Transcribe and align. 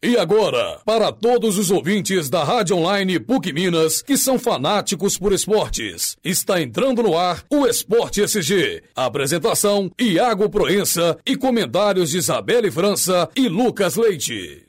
E 0.00 0.16
agora, 0.16 0.78
para 0.84 1.10
todos 1.10 1.58
os 1.58 1.72
ouvintes 1.72 2.30
da 2.30 2.44
Rádio 2.44 2.76
Online 2.76 3.18
PUC 3.18 3.52
Minas 3.52 4.00
que 4.00 4.16
são 4.16 4.38
fanáticos 4.38 5.18
por 5.18 5.32
esportes, 5.32 6.16
está 6.22 6.62
entrando 6.62 7.02
no 7.02 7.18
ar 7.18 7.42
o 7.50 7.66
Esporte 7.66 8.22
SG. 8.22 8.80
Apresentação: 8.94 9.90
Iago 10.00 10.48
Proença 10.48 11.18
e 11.26 11.34
comentários 11.34 12.10
de 12.10 12.18
Isabelle 12.18 12.70
França 12.70 13.28
e 13.34 13.48
Lucas 13.48 13.96
Leite. 13.96 14.68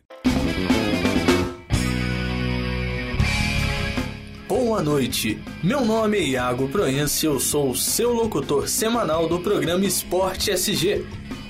Boa 4.47 4.81
noite, 4.81 5.39
meu 5.63 5.85
nome 5.85 6.17
é 6.17 6.23
Iago 6.23 6.67
Proença 6.69 7.27
e 7.27 7.29
eu 7.29 7.39
sou 7.39 7.69
o 7.69 7.75
seu 7.75 8.11
locutor 8.11 8.67
semanal 8.67 9.29
do 9.29 9.39
programa 9.41 9.85
Esporte 9.85 10.49
SG. 10.49 11.05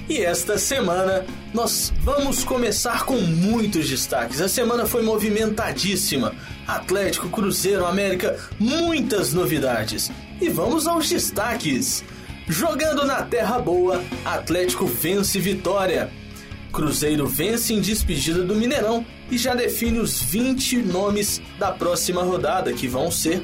E 0.09 0.23
esta 0.23 0.57
semana 0.57 1.23
nós 1.53 1.93
vamos 2.01 2.43
começar 2.43 3.05
com 3.05 3.17
muitos 3.17 3.87
destaques. 3.87 4.41
A 4.41 4.49
semana 4.49 4.87
foi 4.87 5.03
movimentadíssima. 5.03 6.33
Atlético, 6.67 7.29
Cruzeiro, 7.29 7.85
América, 7.85 8.35
muitas 8.57 9.33
novidades. 9.33 10.11
E 10.41 10.49
vamos 10.49 10.87
aos 10.87 11.07
destaques. 11.07 12.03
Jogando 12.47 13.05
na 13.05 13.21
Terra 13.21 13.59
Boa, 13.59 14.03
Atlético 14.25 14.87
vence 14.87 15.37
Vitória. 15.37 16.09
Cruzeiro 16.73 17.27
vence 17.27 17.75
em 17.75 17.79
despedida 17.79 18.41
do 18.41 18.55
Mineirão 18.55 19.05
e 19.29 19.37
já 19.37 19.53
define 19.53 19.99
os 19.99 20.23
20 20.23 20.77
nomes 20.77 21.39
da 21.59 21.71
próxima 21.71 22.23
rodada 22.23 22.73
que 22.73 22.87
vão 22.87 23.11
ser 23.11 23.43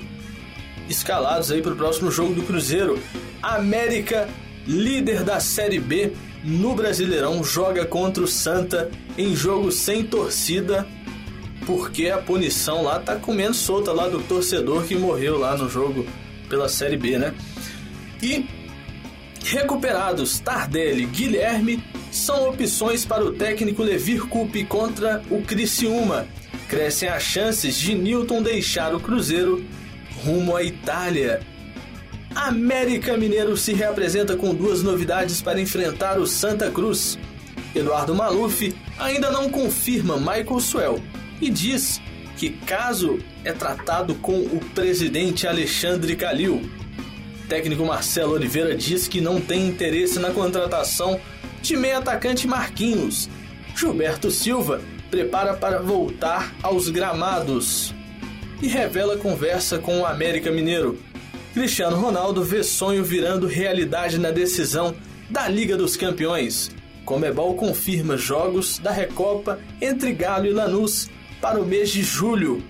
escalados 0.89 1.51
aí 1.51 1.61
para 1.61 1.73
o 1.73 1.75
próximo 1.75 2.09
jogo 2.09 2.33
do 2.33 2.41
Cruzeiro. 2.41 2.99
América, 3.39 4.27
líder 4.65 5.23
da 5.23 5.39
Série 5.39 5.79
B, 5.79 6.11
no 6.45 6.75
Brasileirão 6.75 7.43
joga 7.43 7.85
contra 7.85 8.23
o 8.23 8.27
Santa 8.27 8.91
em 9.17 9.35
jogo 9.35 9.71
sem 9.71 10.03
torcida, 10.03 10.87
porque 11.65 12.09
a 12.09 12.19
punição 12.19 12.83
lá 12.83 12.99
tá 12.99 13.15
comendo 13.15 13.55
solta 13.55 13.91
lá 13.91 14.07
do 14.07 14.21
torcedor 14.21 14.83
que 14.83 14.95
morreu 14.95 15.39
lá 15.39 15.57
no 15.57 15.67
jogo 15.67 16.05
pela 16.47 16.69
Série 16.69 16.97
B, 16.97 17.17
né? 17.17 17.33
E 18.21 18.47
recuperados 19.43 20.39
Tardelli, 20.39 21.07
Guilherme 21.07 21.83
são 22.11 22.49
opções 22.49 23.03
para 23.03 23.25
o 23.25 23.33
técnico 23.33 23.81
Levir 23.81 24.27
Coupe 24.27 24.63
contra 24.65 25.23
o 25.31 25.41
Criciúma. 25.41 26.27
Crescem 26.69 27.09
as 27.09 27.23
chances 27.23 27.75
de 27.75 27.95
Newton 27.95 28.43
deixar 28.43 28.93
o 28.93 28.99
Cruzeiro 28.99 29.65
rumo 30.23 30.55
à 30.55 30.63
Itália. 30.63 31.41
América 32.35 33.17
Mineiro 33.17 33.55
se 33.55 33.73
reapresenta 33.73 34.35
com 34.35 34.53
duas 34.53 34.83
novidades 34.83 35.41
para 35.41 35.59
enfrentar 35.59 36.19
o 36.19 36.27
Santa 36.27 36.69
Cruz. 36.69 37.17
Eduardo 37.73 38.13
Maluf 38.13 38.75
ainda 38.99 39.31
não 39.31 39.49
confirma 39.49 40.17
Michael 40.17 40.59
Swell 40.59 41.03
e 41.41 41.49
diz 41.49 42.01
que 42.37 42.49
caso 42.49 43.19
é 43.45 43.53
tratado 43.53 44.15
com 44.15 44.37
o 44.37 44.59
presidente 44.75 45.47
Alexandre 45.47 46.15
Calil. 46.17 46.69
Técnico 47.47 47.85
Marcelo 47.85 48.33
Oliveira 48.33 48.75
diz 48.75 49.07
que 49.07 49.21
não 49.21 49.39
tem 49.39 49.67
interesse 49.67 50.19
na 50.19 50.31
contratação 50.31 51.19
de 51.61 51.77
meio 51.77 51.97
atacante 51.97 52.47
Marquinhos. 52.47 53.29
Gilberto 53.73 54.29
Silva 54.29 54.81
prepara 55.09 55.53
para 55.53 55.79
voltar 55.79 56.53
aos 56.61 56.89
gramados 56.89 57.93
e 58.61 58.67
revela 58.67 59.17
conversa 59.17 59.79
com 59.79 60.01
o 60.01 60.05
América 60.05 60.51
Mineiro. 60.51 60.99
Cristiano 61.55 61.95
Ronaldo 61.95 62.43
vê 62.43 62.61
sonho 62.61 63.01
virando 63.01 63.47
realidade 63.47 64.17
na 64.17 64.29
decisão 64.29 64.93
da 65.29 65.47
Liga 65.47 65.77
dos 65.77 65.95
Campeões. 65.95 66.69
Comebol 67.05 67.55
confirma 67.55 68.17
jogos 68.17 68.77
da 68.77 68.91
Recopa 68.91 69.57
entre 69.81 70.11
Galo 70.11 70.47
e 70.47 70.51
Lanús 70.51 71.09
para 71.39 71.57
o 71.57 71.65
mês 71.65 71.91
de 71.91 72.03
julho. 72.03 72.61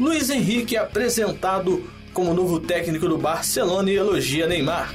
Luiz 0.00 0.30
Henrique 0.30 0.74
é 0.74 0.78
apresentado 0.80 1.84
como 2.14 2.32
novo 2.32 2.58
técnico 2.58 3.06
do 3.06 3.18
Barcelona 3.18 3.90
e 3.90 3.96
elogia 3.96 4.46
Neymar. 4.46 4.90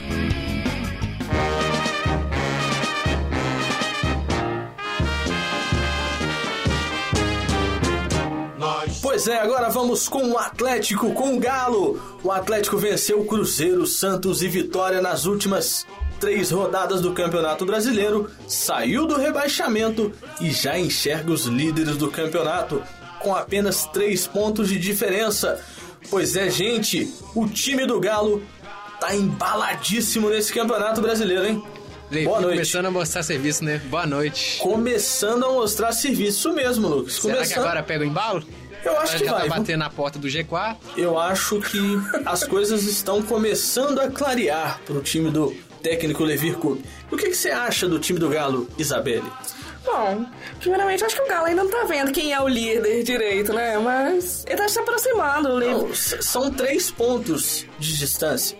Pois 9.19 9.27
é, 9.27 9.37
agora 9.37 9.67
vamos 9.67 10.07
com 10.07 10.31
o 10.31 10.37
Atlético, 10.37 11.11
com 11.11 11.35
o 11.35 11.39
Galo. 11.41 12.01
O 12.23 12.31
Atlético 12.31 12.77
venceu 12.77 13.19
o 13.19 13.25
Cruzeiro, 13.25 13.85
Santos 13.85 14.41
e 14.41 14.47
Vitória 14.47 15.01
nas 15.01 15.25
últimas 15.25 15.85
três 16.21 16.51
rodadas 16.51 17.01
do 17.01 17.11
Campeonato 17.11 17.65
Brasileiro, 17.65 18.31
saiu 18.47 19.05
do 19.05 19.17
rebaixamento 19.17 20.13
e 20.39 20.51
já 20.51 20.79
enxerga 20.79 21.33
os 21.33 21.47
líderes 21.47 21.97
do 21.97 22.09
campeonato, 22.09 22.81
com 23.19 23.35
apenas 23.35 23.83
três 23.87 24.25
pontos 24.25 24.69
de 24.69 24.79
diferença. 24.79 25.59
Pois 26.09 26.37
é, 26.37 26.49
gente, 26.49 27.13
o 27.35 27.45
time 27.45 27.85
do 27.85 27.99
Galo 27.99 28.41
tá 29.01 29.13
embaladíssimo 29.13 30.29
nesse 30.29 30.53
Campeonato 30.53 31.01
Brasileiro, 31.01 31.45
hein? 31.45 31.61
Boa 32.23 32.39
noite. 32.39 32.55
Começando 32.55 32.85
a 32.85 32.91
mostrar 32.91 33.23
serviço, 33.23 33.65
né? 33.65 33.81
Boa 33.89 34.05
noite. 34.05 34.59
Começando 34.59 35.43
a 35.43 35.51
mostrar 35.51 35.91
serviço, 35.91 36.53
mesmo, 36.53 36.87
Lucas. 36.87 37.15
Será 37.15 37.33
Começando... 37.33 37.53
que 37.53 37.59
agora 37.59 37.83
pega 37.83 38.05
o 38.05 38.07
embalo? 38.07 38.43
Eu 38.83 38.97
acho 38.99 39.17
que 39.17 39.25
já 39.25 39.31
vai. 39.33 39.49
tá 39.49 39.55
batendo 39.57 39.79
na 39.79 39.89
porta 39.89 40.17
do 40.19 40.27
G4. 40.27 40.77
Eu 40.97 41.19
acho 41.19 41.59
que 41.61 41.79
as 42.25 42.43
coisas 42.43 42.83
estão 42.83 43.21
começando 43.21 43.99
a 43.99 44.09
clarear 44.09 44.79
pro 44.85 45.01
time 45.01 45.29
do 45.29 45.53
técnico 45.81 46.23
Levir 46.23 46.55
Coupe. 46.57 46.83
O 47.11 47.17
que, 47.17 47.29
que 47.29 47.35
você 47.35 47.49
acha 47.51 47.87
do 47.87 47.99
time 47.99 48.19
do 48.19 48.29
Galo, 48.29 48.67
Isabelle? 48.77 49.23
Bom, 49.85 50.25
primeiramente 50.59 51.03
acho 51.03 51.15
que 51.15 51.21
o 51.21 51.27
Galo 51.27 51.45
ainda 51.47 51.63
não 51.63 51.71
tá 51.71 51.83
vendo 51.85 52.11
quem 52.11 52.33
é 52.33 52.39
o 52.39 52.47
líder 52.47 53.03
direito, 53.03 53.53
né? 53.53 53.77
Mas 53.79 54.45
ele 54.47 54.57
tá 54.57 54.67
se 54.67 54.79
aproximando. 54.79 55.49
O 55.49 55.59
Não, 55.59 55.93
são 55.95 56.51
três 56.51 56.91
pontos 56.91 57.65
de 57.79 57.97
distância. 57.97 58.57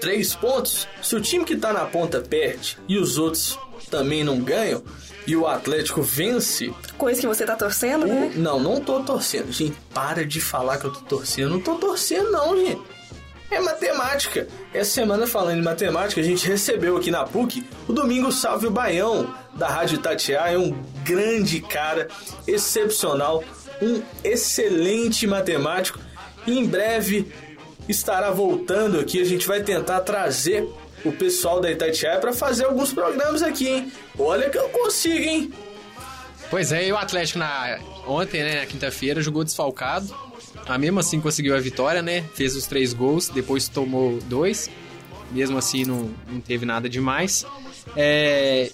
Três 0.00 0.34
pontos? 0.34 0.88
Se 1.02 1.14
o 1.14 1.20
time 1.20 1.44
que 1.44 1.56
tá 1.56 1.72
na 1.72 1.84
ponta 1.84 2.20
perde 2.20 2.76
e 2.88 2.98
os 2.98 3.18
outros 3.18 3.58
também 3.90 4.24
não 4.24 4.40
ganham, 4.40 4.82
e 5.26 5.36
o 5.36 5.46
Atlético 5.46 6.02
vence. 6.02 6.72
Coisa 6.98 7.20
que 7.20 7.26
você 7.26 7.44
tá 7.44 7.56
torcendo, 7.56 8.06
né? 8.06 8.32
Não, 8.34 8.58
não 8.58 8.80
tô 8.80 9.00
torcendo. 9.00 9.52
Gente, 9.52 9.76
para 9.92 10.24
de 10.24 10.40
falar 10.40 10.78
que 10.78 10.86
eu 10.86 10.92
tô 10.92 11.00
torcendo. 11.00 11.50
Não 11.50 11.60
tô 11.60 11.76
torcendo, 11.76 12.30
não, 12.30 12.56
gente. 12.56 12.82
É 13.50 13.60
matemática. 13.60 14.48
Essa 14.72 14.92
semana, 14.92 15.26
falando 15.26 15.58
em 15.58 15.62
matemática, 15.62 16.20
a 16.20 16.24
gente 16.24 16.48
recebeu 16.48 16.96
aqui 16.96 17.10
na 17.10 17.24
PUC 17.24 17.64
o 17.86 17.92
Domingo 17.92 18.32
Salve 18.32 18.66
o 18.66 18.70
Baião, 18.70 19.34
da 19.54 19.68
Rádio 19.68 19.96
Itatiaia. 19.96 20.54
É 20.54 20.58
um 20.58 20.74
grande 21.04 21.60
cara, 21.60 22.08
excepcional, 22.46 23.44
um 23.82 24.00
excelente 24.24 25.26
matemático. 25.26 25.98
E 26.46 26.58
em 26.58 26.66
breve 26.66 27.30
estará 27.88 28.30
voltando 28.30 28.98
aqui. 28.98 29.20
A 29.20 29.24
gente 29.24 29.46
vai 29.46 29.62
tentar 29.62 30.00
trazer 30.00 30.66
o 31.04 31.12
pessoal 31.12 31.60
da 31.60 31.70
Itatiaia 31.70 32.18
para 32.18 32.32
fazer 32.32 32.64
alguns 32.64 32.92
programas 32.92 33.42
aqui, 33.42 33.68
hein? 33.68 33.92
Olha 34.18 34.48
que 34.48 34.58
eu 34.58 34.68
consigo, 34.68 35.24
hein? 35.24 35.52
Pois 36.50 36.70
é, 36.72 36.86
e 36.86 36.92
o 36.92 36.96
Atlético 36.96 37.38
na 37.38 37.78
ontem, 38.06 38.42
né, 38.42 38.60
na 38.60 38.66
quinta-feira, 38.66 39.22
jogou 39.22 39.42
desfalcado. 39.42 40.14
A 40.66 40.76
mesmo 40.76 41.00
assim 41.00 41.20
conseguiu 41.20 41.56
a 41.56 41.58
vitória, 41.58 42.02
né? 42.02 42.24
Fez 42.34 42.54
os 42.54 42.66
três 42.66 42.92
gols, 42.92 43.28
depois 43.28 43.68
tomou 43.68 44.18
dois. 44.22 44.70
Mesmo 45.30 45.56
assim 45.56 45.84
não, 45.84 46.10
não 46.30 46.40
teve 46.40 46.66
nada 46.66 46.88
demais. 46.88 47.46
É... 47.96 48.70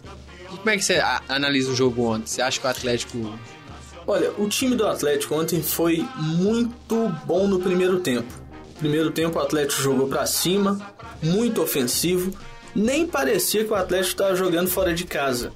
E 0.53 0.57
como 0.57 0.71
é 0.71 0.77
que 0.77 0.85
você 0.85 1.01
analisa 1.29 1.71
o 1.71 1.77
jogo 1.77 2.03
ontem? 2.05 2.27
Você 2.27 2.43
acha 2.43 2.59
que 2.59 2.67
o 2.67 2.71
Atlético 2.71 3.39
Olha, 4.09 4.33
o 4.39 4.49
time 4.49 4.75
do 4.75 4.87
Atlético 4.87 5.35
ontem 5.35 5.63
foi 5.63 6.03
muito 6.17 7.11
bom 7.27 7.47
no 7.47 7.61
primeiro 7.61 8.01
tempo. 8.01 8.33
Primeiro 8.79 9.11
tempo 9.11 9.39
o 9.39 9.43
Atlético 9.43 9.83
jogou 9.83 10.09
pra 10.09 10.25
cima, 10.27 10.79
muito 11.23 11.61
ofensivo, 11.63 12.33
nem 12.75 13.07
parecia 13.07 13.65
que 13.65 13.73
o 13.73 13.75
Atlético 13.75 14.11
estava 14.13 14.37
jogando 14.37 14.69
fora 14.69 14.95
de 14.95 15.05
casa. 15.05 15.53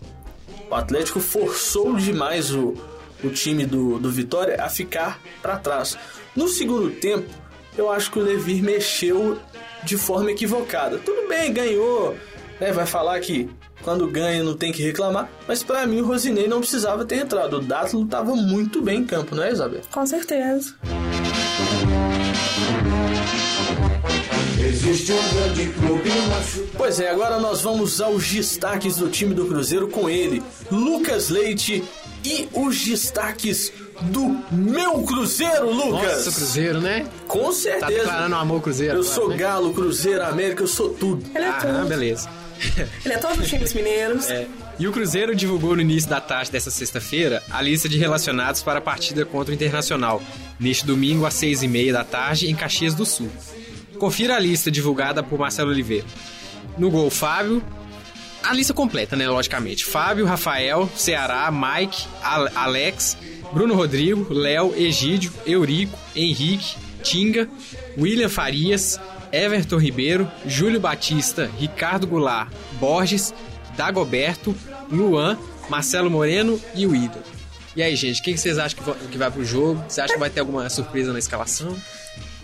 O 0.68 0.74
Atlético 0.74 1.20
forçou 1.20 1.96
demais 1.96 2.52
o, 2.52 2.74
o 3.22 3.30
time 3.30 3.64
do, 3.64 3.98
do 3.98 4.10
Vitória 4.10 4.62
a 4.62 4.68
ficar 4.68 5.20
pra 5.40 5.56
trás. 5.56 5.96
No 6.34 6.48
segundo 6.48 6.90
tempo, 6.90 7.28
eu 7.76 7.90
acho 7.90 8.10
que 8.10 8.18
o 8.18 8.22
Levir 8.22 8.62
mexeu 8.62 9.38
de 9.84 9.96
forma 9.96 10.30
equivocada. 10.30 10.98
Tudo 10.98 11.28
bem, 11.28 11.52
ganhou, 11.52 12.16
né? 12.60 12.72
Vai 12.72 12.86
falar 12.86 13.20
que 13.20 13.48
quando 13.82 14.06
ganha 14.06 14.42
não 14.42 14.56
tem 14.56 14.72
que 14.72 14.82
reclamar, 14.82 15.28
mas 15.46 15.62
pra 15.62 15.86
mim 15.86 16.00
o 16.00 16.06
Rosinei 16.06 16.48
não 16.48 16.60
precisava 16.60 17.04
ter 17.04 17.16
entrado. 17.16 17.58
O 17.58 17.60
Dátilo 17.60 18.06
tava 18.06 18.34
muito 18.34 18.80
bem 18.80 19.00
em 19.00 19.04
campo, 19.04 19.34
não 19.34 19.42
é, 19.42 19.52
Isabel? 19.52 19.82
Com 19.90 20.06
certeza. 20.06 20.74
Existe 24.92 25.12
um 25.12 25.34
grande 25.34 25.66
clube 25.72 26.08
na 26.10 26.42
cidade. 26.42 26.70
Pois 26.76 27.00
é, 27.00 27.08
agora 27.10 27.38
nós 27.40 27.62
vamos 27.62 28.00
aos 28.00 28.26
destaques 28.28 28.96
do 28.96 29.08
time 29.08 29.34
do 29.34 29.46
Cruzeiro 29.46 29.88
com 29.88 30.08
ele, 30.08 30.42
Lucas 30.70 31.28
Leite 31.30 31.82
e 32.24 32.48
os 32.52 32.78
destaques 32.84 33.72
do 34.02 34.38
meu 34.52 35.02
Cruzeiro, 35.02 35.70
Lucas. 35.72 36.26
Nossa, 36.26 36.32
Cruzeiro, 36.32 36.80
né? 36.80 37.06
Com 37.26 37.44
Tá 37.46 37.52
certeza. 37.52 37.86
declarando 37.90 38.34
amor 38.36 38.60
Cruzeiro. 38.60 38.94
eu 38.96 39.00
agora, 39.00 39.14
sou 39.14 39.28
né? 39.30 39.36
Galo, 39.36 39.72
Cruzeiro, 39.72 40.22
América, 40.24 40.62
eu 40.62 40.68
sou 40.68 40.90
tudo. 40.90 41.24
Ele 41.34 41.44
é 41.44 41.48
Ah, 41.48 41.52
tudo. 41.54 41.88
beleza. 41.88 42.28
Ele 43.04 43.14
é 43.14 43.18
todos 43.18 43.38
os 43.38 43.48
times 43.48 43.72
mineiros. 43.72 44.30
É. 44.30 44.46
E 44.78 44.86
o 44.86 44.92
Cruzeiro 44.92 45.34
divulgou 45.34 45.74
no 45.74 45.80
início 45.82 46.08
da 46.08 46.20
tarde 46.20 46.50
dessa 46.52 46.70
sexta-feira 46.70 47.42
a 47.50 47.60
lista 47.62 47.88
de 47.88 47.98
relacionados 47.98 48.62
para 48.62 48.78
a 48.78 48.82
partida 48.82 49.24
contra 49.24 49.50
o 49.50 49.54
Internacional, 49.54 50.22
neste 50.60 50.86
domingo 50.86 51.24
às 51.26 51.34
seis 51.34 51.62
e 51.62 51.68
meia 51.68 51.92
da 51.92 52.04
tarde 52.04 52.50
em 52.50 52.54
Caxias 52.54 52.94
do 52.94 53.04
Sul. 53.04 53.30
Confira 54.02 54.34
a 54.34 54.38
lista 54.40 54.68
divulgada 54.68 55.22
por 55.22 55.38
Marcelo 55.38 55.70
Oliveira. 55.70 56.04
No 56.76 56.90
gol, 56.90 57.08
Fábio. 57.08 57.62
A 58.42 58.52
lista 58.52 58.74
completa, 58.74 59.14
né? 59.14 59.28
Logicamente. 59.28 59.84
Fábio, 59.84 60.26
Rafael, 60.26 60.90
Ceará, 60.96 61.48
Mike, 61.52 62.04
Al- 62.20 62.48
Alex, 62.52 63.16
Bruno 63.52 63.76
Rodrigo, 63.76 64.26
Léo, 64.34 64.74
Egídio, 64.76 65.32
Eurico, 65.46 65.96
Henrique, 66.16 66.74
Tinga, 67.04 67.48
William 67.96 68.28
Farias, 68.28 68.98
Everton 69.30 69.76
Ribeiro, 69.78 70.28
Júlio 70.44 70.80
Batista, 70.80 71.48
Ricardo 71.56 72.04
Goulart, 72.04 72.50
Borges, 72.80 73.32
Dagoberto, 73.76 74.52
Luan, 74.90 75.38
Marcelo 75.68 76.10
Moreno 76.10 76.60
e 76.74 76.88
William. 76.88 77.22
E 77.76 77.82
aí, 77.84 77.94
gente, 77.94 78.20
quem 78.20 78.34
que 78.34 78.40
vocês 78.40 78.58
acham 78.58 78.82
que 79.12 79.16
vai 79.16 79.30
pro 79.30 79.44
jogo? 79.44 79.80
Você 79.88 80.00
acha 80.00 80.12
que 80.12 80.18
vai 80.18 80.28
ter 80.28 80.40
alguma 80.40 80.68
surpresa 80.68 81.12
na 81.12 81.20
escalação? 81.20 81.76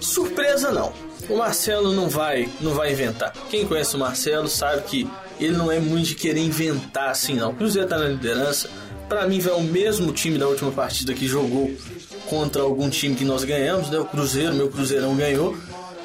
Surpresa 0.00 0.70
não. 0.70 0.92
O 1.28 1.36
Marcelo 1.36 1.92
não 1.92 2.08
vai, 2.08 2.48
não 2.60 2.72
vai 2.72 2.92
inventar. 2.92 3.32
Quem 3.50 3.66
conhece 3.66 3.96
o 3.96 3.98
Marcelo 3.98 4.48
sabe 4.48 4.82
que 4.82 5.10
ele 5.38 5.56
não 5.56 5.70
é 5.70 5.78
muito 5.78 6.08
de 6.08 6.14
querer 6.14 6.40
inventar 6.40 7.10
assim 7.10 7.34
não. 7.34 7.50
O 7.50 7.54
Cruzeiro 7.54 7.88
tá 7.88 7.98
na 7.98 8.08
liderança. 8.08 8.70
Pra 9.08 9.26
mim 9.26 9.40
vai 9.40 9.54
o 9.54 9.62
mesmo 9.62 10.12
time 10.12 10.38
da 10.38 10.46
última 10.46 10.70
partida 10.70 11.14
que 11.14 11.26
jogou 11.26 11.70
contra 12.28 12.62
algum 12.62 12.90
time 12.90 13.14
que 13.14 13.24
nós 13.24 13.42
ganhamos, 13.42 13.90
né? 13.90 13.98
O 13.98 14.04
Cruzeiro, 14.04 14.54
meu 14.54 14.68
Cruzeirão 14.68 15.16
ganhou. 15.16 15.56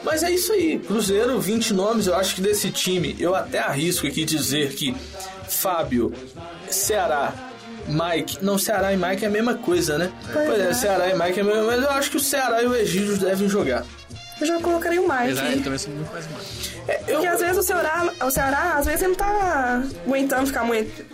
Mas 0.03 0.21
é 0.23 0.31
isso 0.31 0.51
aí, 0.51 0.79
Cruzeiro, 0.79 1.39
20 1.39 1.73
nomes, 1.73 2.07
eu 2.07 2.15
acho 2.15 2.35
que 2.35 2.41
desse 2.41 2.69
time, 2.69 3.15
eu 3.19 3.33
até 3.33 3.59
arrisco 3.59 4.05
aqui 4.05 4.25
dizer 4.25 4.73
que 4.73 4.93
Fábio, 5.47 6.13
Ceará, 6.69 7.52
Mike. 7.87 8.37
Não, 8.41 8.57
Ceará 8.57 8.93
e 8.93 8.97
Mike 8.97 9.23
é 9.25 9.27
a 9.27 9.31
mesma 9.31 9.53
coisa, 9.55 9.97
né? 9.97 10.11
Pois, 10.31 10.59
é, 10.59 10.73
Ceará 10.73 11.09
e 11.09 11.13
Mike 11.17 11.39
é 11.39 11.41
a 11.41 11.45
mesma 11.45 11.63
mas 11.63 11.81
eu 11.83 11.89
acho 11.91 12.11
que 12.11 12.17
o 12.17 12.19
Ceará 12.19 12.61
e 12.63 12.67
o 12.67 12.75
Egídio 12.75 13.17
devem 13.17 13.47
jogar. 13.49 13.83
Eu 14.41 14.47
já 14.47 14.59
colocaria 14.59 15.01
o 15.01 15.11
Apesar 15.11 15.41
ele 15.45 15.49
Mike. 15.51 15.63
também 15.63 15.79
sou 15.79 15.93
muito 15.93 16.11
mais 16.11 16.25
mal. 16.29 16.39
É, 16.87 16.99
eu, 17.07 17.13
Porque 17.13 17.27
às 17.27 17.39
vezes 17.39 17.57
o 17.57 17.63
Ceará, 17.63 18.09
o 18.25 18.29
Ceará, 18.31 18.73
às 18.77 18.85
vezes 18.85 19.01
ele 19.01 19.09
não 19.09 19.15
tá 19.17 19.83
aguentando 20.05 20.47
ficar 20.47 20.63
muito. 20.65 21.05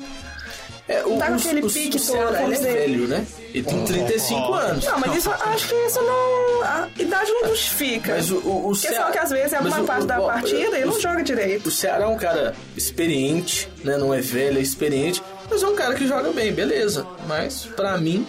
é, 0.87 1.03
o, 1.05 1.17
tá 1.19 1.27
com 1.27 1.33
aquele 1.35 1.61
o- 1.61 1.69
pique 1.69 1.97
o 1.97 1.99
Ceará 1.99 2.27
todo, 2.39 2.41
ele 2.53 2.55
é 2.55 2.57
velho, 2.73 3.07
né? 3.07 3.25
Ele 3.53 3.63
tem 3.63 3.83
35 3.85 4.53
anos. 4.53 4.85
Não, 4.85 4.99
mas 4.99 5.15
isso, 5.17 5.29
acho 5.31 5.67
que 5.67 5.75
isso 5.75 6.01
não. 6.01 6.63
A 6.63 6.87
idade 6.97 7.31
não 7.31 7.49
justifica. 7.49 8.13
Mas 8.15 8.31
o, 8.31 8.37
o, 8.37 8.39
o 8.39 8.61
Porque 8.71 8.87
Ceará... 8.87 9.05
só 9.05 9.11
que 9.11 9.17
às 9.19 9.29
vezes, 9.29 9.53
alguma 9.53 9.81
o- 9.81 9.85
parte 9.85 10.03
o- 10.03 10.07
da 10.07 10.21
partida, 10.21 10.77
ele 10.77 10.85
o- 10.85 10.91
não 10.91 10.99
joga 10.99 11.21
direito. 11.21 11.67
O 11.67 11.71
Ceará 11.71 12.05
é 12.05 12.07
um 12.07 12.17
cara 12.17 12.55
experiente, 12.75 13.69
né? 13.83 13.97
Não 13.97 14.11
é 14.13 14.21
velho, 14.21 14.57
é 14.57 14.61
experiente. 14.61 15.21
Mas 15.49 15.63
é 15.63 15.67
um 15.67 15.75
cara 15.75 15.95
que 15.95 16.07
joga 16.07 16.31
bem, 16.31 16.53
beleza. 16.53 17.05
Mas, 17.27 17.65
pra 17.75 17.97
mim, 17.97 18.25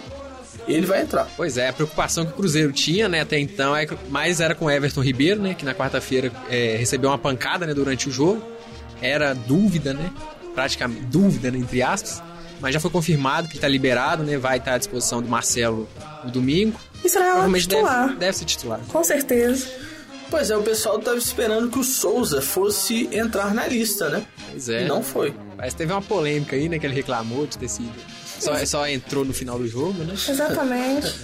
ele 0.67 0.85
vai 0.85 1.01
entrar. 1.01 1.27
Pois 1.37 1.57
é, 1.57 1.69
a 1.69 1.73
preocupação 1.73 2.25
que 2.25 2.31
o 2.31 2.35
Cruzeiro 2.35 2.71
tinha, 2.71 3.07
né, 3.07 3.21
até 3.21 3.37
então, 3.39 3.75
é 3.75 3.87
mais 4.09 4.39
era 4.39 4.55
com 4.55 4.65
o 4.65 4.71
Everton 4.71 5.01
Ribeiro, 5.01 5.41
né, 5.41 5.53
que 5.53 5.65
na 5.65 5.73
quarta-feira 5.73 6.31
é, 6.49 6.75
recebeu 6.77 7.09
uma 7.09 7.17
pancada, 7.17 7.65
né, 7.65 7.73
durante 7.73 8.09
o 8.09 8.11
jogo. 8.11 8.43
Era 9.01 9.33
dúvida, 9.33 9.93
né, 9.93 10.11
praticamente 10.53 11.01
dúvida, 11.05 11.49
né, 11.51 11.57
entre 11.57 11.81
aspas, 11.81 12.21
mas 12.59 12.73
já 12.73 12.79
foi 12.79 12.91
confirmado 12.91 13.47
que 13.47 13.55
está 13.55 13.67
liberado, 13.67 14.23
né, 14.23 14.37
vai 14.37 14.57
estar 14.57 14.73
à 14.73 14.77
disposição 14.77 15.21
do 15.21 15.27
Marcelo 15.27 15.87
no 16.23 16.31
domingo. 16.31 16.79
E 17.03 17.09
será 17.09 17.25
Provavelmente 17.25 17.67
titular. 17.67 18.07
deve, 18.07 18.19
deve 18.19 18.37
ser 18.37 18.45
titular. 18.45 18.79
Com 18.87 19.03
certeza. 19.03 19.67
Pois 20.29 20.49
é, 20.49 20.55
o 20.55 20.61
pessoal 20.61 20.97
tava 20.99 21.17
esperando 21.17 21.69
que 21.69 21.79
o 21.79 21.83
Souza 21.83 22.41
fosse 22.41 23.09
entrar 23.11 23.53
na 23.53 23.67
lista, 23.67 24.07
né? 24.07 24.23
Pois 24.49 24.69
é. 24.69 24.85
Não 24.87 25.03
foi. 25.03 25.33
Que 25.69 25.75
teve 25.75 25.91
uma 25.93 26.01
polêmica 26.01 26.55
aí, 26.55 26.67
né, 26.69 26.79
que 26.79 26.85
ele 26.85 26.95
reclamou 26.95 27.45
de 27.45 27.57
ter 27.57 27.67
sido... 27.69 27.91
Só, 28.39 28.65
só 28.65 28.87
entrou 28.87 29.23
no 29.23 29.33
final 29.33 29.59
do 29.59 29.67
jogo, 29.67 30.03
né? 30.03 30.13
Exatamente. 30.13 31.15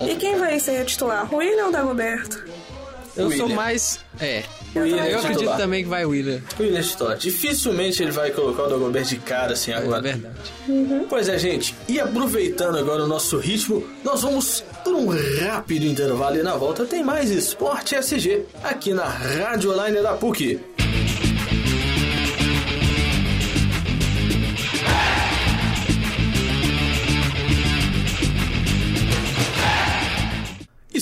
E 0.00 0.14
quem 0.16 0.38
vai 0.38 0.58
ser 0.58 0.84
titular? 0.86 1.32
O 1.32 1.36
William 1.38 1.64
ou 1.64 1.68
o 1.68 1.72
Dagoberto? 1.72 2.42
Eu 3.14 3.30
sou 3.30 3.42
William. 3.42 3.54
mais... 3.56 4.00
É, 4.18 4.42
William 4.74 4.96
eu 5.04 5.04
é 5.04 5.14
acredito 5.16 5.38
titular. 5.40 5.58
também 5.58 5.82
que 5.82 5.88
vai 5.90 6.04
o 6.06 6.08
William. 6.08 6.40
O 6.58 6.62
William 6.62 6.80
Titular. 6.80 7.18
Dificilmente 7.18 8.02
ele 8.02 8.10
vai 8.10 8.30
colocar 8.30 8.62
o 8.62 8.68
Dagobert 8.70 9.04
de 9.04 9.16
cara 9.18 9.52
assim 9.52 9.70
É 9.70 9.74
agora. 9.74 10.00
verdade. 10.00 10.34
Pois 11.10 11.28
é, 11.28 11.38
gente. 11.38 11.74
E 11.86 12.00
aproveitando 12.00 12.78
agora 12.78 13.04
o 13.04 13.06
nosso 13.06 13.36
ritmo, 13.38 13.86
nós 14.02 14.22
vamos 14.22 14.64
por 14.82 14.94
um 14.94 15.08
rápido 15.46 15.84
intervalo 15.84 16.36
e 16.38 16.42
na 16.42 16.56
volta 16.56 16.86
tem 16.86 17.04
mais 17.04 17.30
Esporte 17.30 17.94
SG 17.94 18.46
aqui 18.64 18.94
na 18.94 19.04
Rádio 19.04 19.72
Online 19.72 20.00
da 20.00 20.14
PUC. 20.14 20.58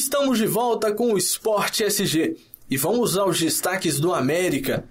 Estamos 0.02 0.38
de 0.38 0.46
volta 0.46 0.94
com 0.94 1.12
o 1.12 1.18
Esporte 1.18 1.84
SG 1.84 2.34
e 2.70 2.76
vamos 2.78 3.18
aos 3.18 3.38
destaques 3.38 4.00
do 4.00 4.14
América. 4.14 4.82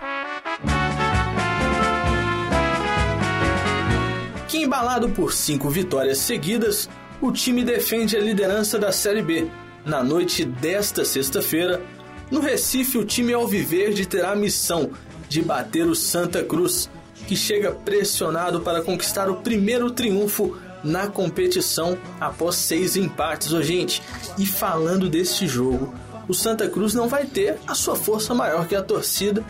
que 4.48 4.60
embalado 4.60 5.10
por 5.10 5.34
cinco 5.34 5.68
vitórias 5.68 6.20
seguidas, 6.20 6.88
o 7.20 7.32
time 7.32 7.64
defende 7.64 8.16
a 8.16 8.20
liderança 8.20 8.78
da 8.78 8.92
Série 8.92 9.24
B. 9.24 9.48
Na 9.84 10.04
noite 10.04 10.46
desta 10.46 11.04
sexta-feira, 11.04 11.82
no 12.30 12.40
Recife, 12.40 13.00
o 13.00 13.04
time 13.04 13.34
alviverde 13.34 14.06
terá 14.06 14.34
a 14.34 14.36
missão 14.36 14.92
de 15.28 15.42
bater 15.42 15.88
o 15.88 15.96
Santa 15.96 16.44
Cruz, 16.44 16.88
que 17.28 17.36
chega 17.36 17.72
pressionado 17.72 18.62
para 18.62 18.84
conquistar 18.84 19.28
o 19.28 19.38
primeiro 19.38 19.90
triunfo 19.90 20.56
na 20.84 21.08
competição 21.08 21.98
após 22.20 22.56
seis 22.56 22.96
empates, 22.96 23.52
ô 23.52 23.62
gente. 23.62 24.02
E 24.38 24.46
falando 24.46 25.10
deste 25.10 25.48
jogo, 25.48 25.94
o 26.28 26.34
Santa 26.34 26.70
Cruz 26.70 26.94
não 26.94 27.08
vai 27.08 27.26
ter 27.26 27.58
a 27.68 27.76
sua 27.76 27.96
força 27.96 28.34
maior 28.34 28.68
que 28.68 28.76
a 28.76 28.84
torcida 28.84 29.44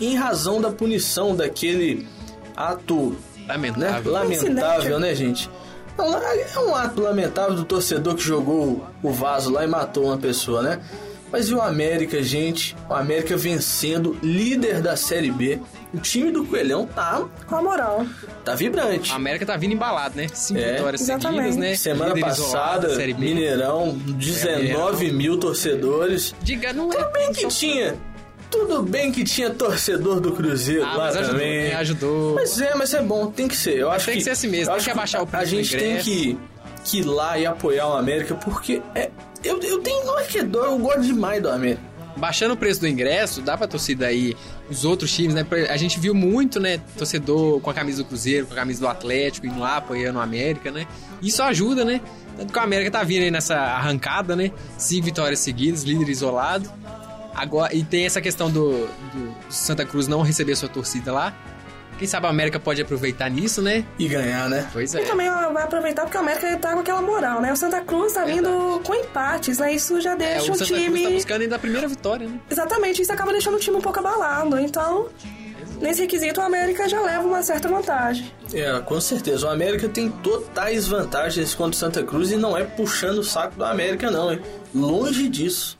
em 0.00 0.16
razão 0.16 0.60
da 0.60 0.70
punição 0.70 1.34
daquele 1.34 2.06
ato 2.56 3.16
né? 3.46 3.54
Lamentável. 3.54 4.12
Lamentável, 4.12 5.00
né, 5.00 5.14
gente? 5.14 5.50
É 5.98 6.58
um 6.60 6.74
ato 6.74 7.02
lamentável 7.02 7.54
do 7.54 7.64
torcedor 7.64 8.14
que 8.14 8.22
jogou 8.22 8.86
o 9.02 9.12
vaso 9.12 9.50
lá 9.50 9.64
e 9.64 9.66
matou 9.66 10.04
uma 10.04 10.16
pessoa, 10.16 10.62
né? 10.62 10.80
Mas 11.32 11.48
e 11.48 11.54
o 11.54 11.60
América, 11.62 12.22
gente? 12.22 12.76
O 12.88 12.94
América 12.94 13.36
vencendo, 13.36 14.16
líder 14.22 14.80
da 14.80 14.96
Série 14.96 15.30
B. 15.30 15.60
O 15.94 15.98
time 15.98 16.30
do 16.30 16.44
Coelhão 16.44 16.86
tá, 16.86 17.24
Com 17.46 17.56
a 17.56 17.62
moral. 17.62 18.06
tá 18.44 18.54
vibrante. 18.54 19.12
A 19.12 19.16
América 19.16 19.44
tá 19.46 19.56
vindo 19.56 19.72
embalado, 19.74 20.16
né? 20.16 20.26
Cinco 20.32 20.60
É. 20.60 20.72
vitórias 20.74 21.00
Exatamente. 21.02 21.36
seguidas, 21.36 21.56
né? 21.56 21.74
Semana 21.76 22.14
Líder 22.14 22.26
passada, 22.26 22.88
da 22.88 22.94
Série 22.96 23.12
B. 23.14 23.20
Mineirão, 23.26 23.96
19 23.96 25.10
mil 25.12 25.38
torcedores. 25.38 26.34
Diga, 26.42 26.72
não 26.72 26.88
Tudo 26.88 27.04
é. 27.04 27.12
bem 27.12 27.32
que 27.32 27.46
tinha. 27.48 27.96
Tudo 28.50 28.82
bem 28.82 29.12
que 29.12 29.22
tinha 29.22 29.48
torcedor 29.50 30.18
do 30.20 30.32
Cruzeiro 30.32 30.82
Ah, 30.84 30.96
lá 30.96 31.04
mas 31.06 31.16
ajudou, 31.18 31.32
também. 31.38 31.62
né? 31.68 31.74
Ajudou. 31.76 32.34
Mas 32.34 32.60
é, 32.60 32.74
mas 32.74 32.92
é 32.94 33.00
bom, 33.02 33.26
tem 33.30 33.46
que 33.46 33.56
ser. 33.56 33.76
Eu 33.78 33.90
acho 33.92 34.06
tem 34.06 34.16
que 34.18 34.24
ser 34.24 34.30
assim 34.30 34.48
mesmo, 34.48 34.74
tem 34.74 34.82
que 34.84 34.90
abaixar 34.90 35.20
o 35.20 35.24
A 35.24 35.26
preço 35.28 35.44
do 35.44 35.56
gente 35.62 35.76
tem 35.76 35.98
que, 35.98 36.36
que 36.84 36.98
ir 37.00 37.04
lá 37.04 37.38
e 37.38 37.46
apoiar 37.46 37.88
o 37.88 37.92
América, 37.94 38.34
porque 38.34 38.82
é, 38.94 39.10
eu, 39.44 39.60
eu 39.60 39.78
tenho. 39.80 40.04
Não 40.04 40.18
é 40.18 40.24
que 40.24 40.38
é 40.38 40.44
dó, 40.44 40.64
eu 40.64 40.78
gosto 40.78 41.02
demais 41.02 41.42
do 41.42 41.48
América. 41.48 41.90
Baixando 42.16 42.54
o 42.54 42.56
preço 42.56 42.80
do 42.80 42.88
ingresso, 42.88 43.40
dá 43.40 43.56
pra 43.56 43.66
torcida 43.66 44.06
aí, 44.06 44.36
os 44.68 44.84
outros 44.84 45.12
times, 45.12 45.34
né? 45.34 45.46
A 45.70 45.76
gente 45.76 45.98
viu 45.98 46.14
muito, 46.14 46.58
né? 46.58 46.80
Torcedor 46.98 47.60
com 47.60 47.70
a 47.70 47.74
camisa 47.74 48.02
do 48.02 48.04
Cruzeiro, 48.04 48.46
com 48.46 48.52
a 48.52 48.56
camisa 48.56 48.80
do 48.80 48.88
Atlético, 48.88 49.46
indo 49.46 49.58
lá 49.58 49.76
apoiando 49.76 50.18
o 50.18 50.22
América, 50.22 50.70
né? 50.70 50.86
Isso 51.22 51.42
ajuda, 51.42 51.84
né? 51.84 52.00
Tanto 52.36 52.52
que 52.52 52.58
o 52.58 52.62
América 52.62 52.90
tá 52.90 53.02
vindo 53.02 53.22
aí 53.22 53.30
nessa 53.30 53.54
arrancada, 53.56 54.34
né? 54.34 54.50
Cinco 54.76 55.06
vitórias 55.06 55.38
seguidas, 55.38 55.82
líder 55.84 56.08
isolado. 56.08 56.70
Agora, 57.34 57.74
e 57.74 57.82
tem 57.84 58.04
essa 58.04 58.20
questão 58.20 58.50
do, 58.50 58.86
do 58.86 59.34
Santa 59.48 59.84
Cruz 59.86 60.08
não 60.08 60.20
receber 60.20 60.56
sua 60.56 60.68
torcida 60.68 61.12
lá. 61.12 61.34
Quem 62.00 62.08
sabe 62.08 62.26
a 62.26 62.30
América 62.30 62.58
pode 62.58 62.80
aproveitar 62.80 63.28
nisso, 63.28 63.60
né? 63.60 63.84
E 63.98 64.08
ganhar, 64.08 64.48
né? 64.48 64.66
Pois 64.72 64.94
E 64.94 65.00
é. 65.00 65.04
também 65.04 65.28
ó, 65.28 65.52
vai 65.52 65.64
aproveitar 65.64 66.00
porque 66.04 66.16
o 66.16 66.20
América 66.20 66.56
tá 66.56 66.72
com 66.72 66.78
aquela 66.80 67.02
moral, 67.02 67.42
né? 67.42 67.52
O 67.52 67.56
Santa 67.56 67.82
Cruz 67.82 68.14
tá 68.14 68.24
vindo 68.24 68.80
com 68.86 68.94
empates, 68.94 69.58
né? 69.58 69.74
Isso 69.74 70.00
já 70.00 70.12
É, 70.14 70.16
deixa 70.16 70.50
o 70.50 70.54
o, 70.54 70.58
Santa 70.58 70.64
time. 70.64 70.86
Cruz 70.88 71.02
tá 71.02 71.10
buscando 71.10 71.42
ainda 71.42 71.56
a 71.56 71.58
primeira 71.58 71.86
vitória, 71.86 72.26
né? 72.26 72.40
Exatamente, 72.50 73.02
isso 73.02 73.12
acaba 73.12 73.32
deixando 73.32 73.56
o 73.56 73.60
time 73.60 73.76
um 73.76 73.82
pouco 73.82 73.98
abalado. 73.98 74.58
Então, 74.58 75.08
nesse 75.78 76.00
requisito, 76.00 76.40
o 76.40 76.42
América 76.42 76.88
já 76.88 77.02
leva 77.02 77.22
uma 77.22 77.42
certa 77.42 77.68
vantagem. 77.68 78.32
É, 78.54 78.80
com 78.80 78.98
certeza. 78.98 79.46
O 79.46 79.50
América 79.50 79.86
tem 79.86 80.08
totais 80.10 80.88
vantagens 80.88 81.54
contra 81.54 81.72
o 81.72 81.78
Santa 81.78 82.02
Cruz 82.02 82.30
e 82.32 82.36
não 82.38 82.56
é 82.56 82.64
puxando 82.64 83.18
o 83.18 83.24
saco 83.24 83.56
do 83.58 83.64
América, 83.66 84.10
não, 84.10 84.32
hein? 84.32 84.40
Longe 84.74 85.28
disso. 85.28 85.78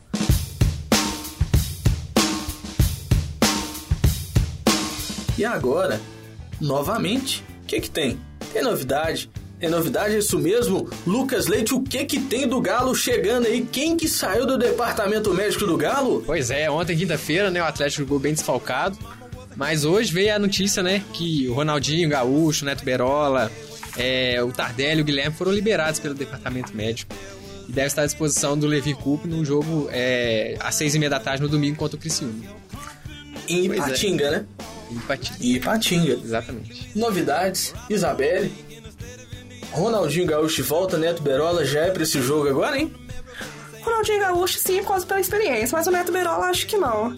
E 5.38 5.44
agora, 5.46 5.98
novamente, 6.60 7.44
o 7.62 7.66
que 7.66 7.80
que 7.80 7.90
tem? 7.90 8.18
Tem 8.52 8.62
novidade. 8.62 9.30
Tem 9.58 9.68
novidade, 9.68 10.14
é 10.14 10.18
isso 10.18 10.38
mesmo? 10.38 10.88
Lucas 11.06 11.46
Leite, 11.46 11.74
o 11.74 11.82
que 11.82 12.04
que 12.06 12.18
tem 12.18 12.48
do 12.48 12.60
Galo 12.60 12.94
chegando 12.94 13.46
aí? 13.46 13.66
Quem 13.70 13.94
que 13.96 14.08
saiu 14.08 14.46
do 14.46 14.56
departamento 14.56 15.34
médico 15.34 15.66
do 15.66 15.76
Galo? 15.76 16.22
Pois 16.24 16.50
é, 16.50 16.70
ontem, 16.70 16.96
quinta-feira, 16.96 17.50
né? 17.50 17.60
O 17.60 17.66
Atlético 17.66 18.02
jogou 18.02 18.18
bem 18.18 18.32
desfalcado. 18.32 18.98
Mas 19.56 19.84
hoje 19.84 20.10
veio 20.12 20.34
a 20.34 20.38
notícia, 20.38 20.82
né, 20.82 21.02
que 21.12 21.46
o 21.48 21.52
Ronaldinho, 21.52 22.08
o 22.08 22.10
Gaúcho, 22.10 22.64
o 22.64 22.66
Neto 22.66 22.82
Berola, 22.82 23.52
é, 23.96 24.42
o 24.42 24.50
Tardelli 24.50 25.00
e 25.00 25.02
o 25.02 25.04
Guilherme 25.04 25.36
foram 25.36 25.52
liberados 25.52 26.00
pelo 26.00 26.14
departamento 26.14 26.74
médico. 26.74 27.14
E 27.68 27.72
deve 27.72 27.88
estar 27.88 28.02
à 28.02 28.06
disposição 28.06 28.58
do 28.58 28.66
Levi 28.66 28.94
Coupe 28.94 29.28
no 29.28 29.44
jogo 29.44 29.88
é, 29.92 30.56
às 30.60 30.76
seis 30.76 30.94
e 30.94 30.98
meia 30.98 31.10
da 31.10 31.20
tarde 31.20 31.42
no 31.42 31.48
domingo 31.48 31.76
contra 31.76 31.96
o 31.96 32.00
Criciúma. 32.00 32.42
Em 33.48 33.70
é. 33.70 33.74
Ipatinga, 33.76 34.30
né? 34.30 34.46
Ipatinga. 34.90 35.36
Ipatinga. 35.40 36.12
Exatamente. 36.14 36.90
Novidades, 36.98 37.74
Isabelle. 37.88 38.52
Ronaldinho 39.72 40.26
Gaúcho 40.26 40.64
volta, 40.64 40.98
Neto 40.98 41.22
Berola 41.22 41.64
já 41.64 41.80
é 41.82 41.90
pra 41.90 42.02
esse 42.02 42.20
jogo 42.20 42.48
agora, 42.48 42.78
hein? 42.78 42.92
Ronaldinho 43.82 44.20
Gaúcho, 44.20 44.58
sim, 44.58 44.78
por 44.82 44.88
causa 44.88 45.06
pela 45.06 45.20
experiência, 45.20 45.76
mas 45.76 45.86
o 45.86 45.90
Neto 45.90 46.10
Berola 46.12 46.46
acho 46.46 46.66
que 46.66 46.76
não. 46.76 47.14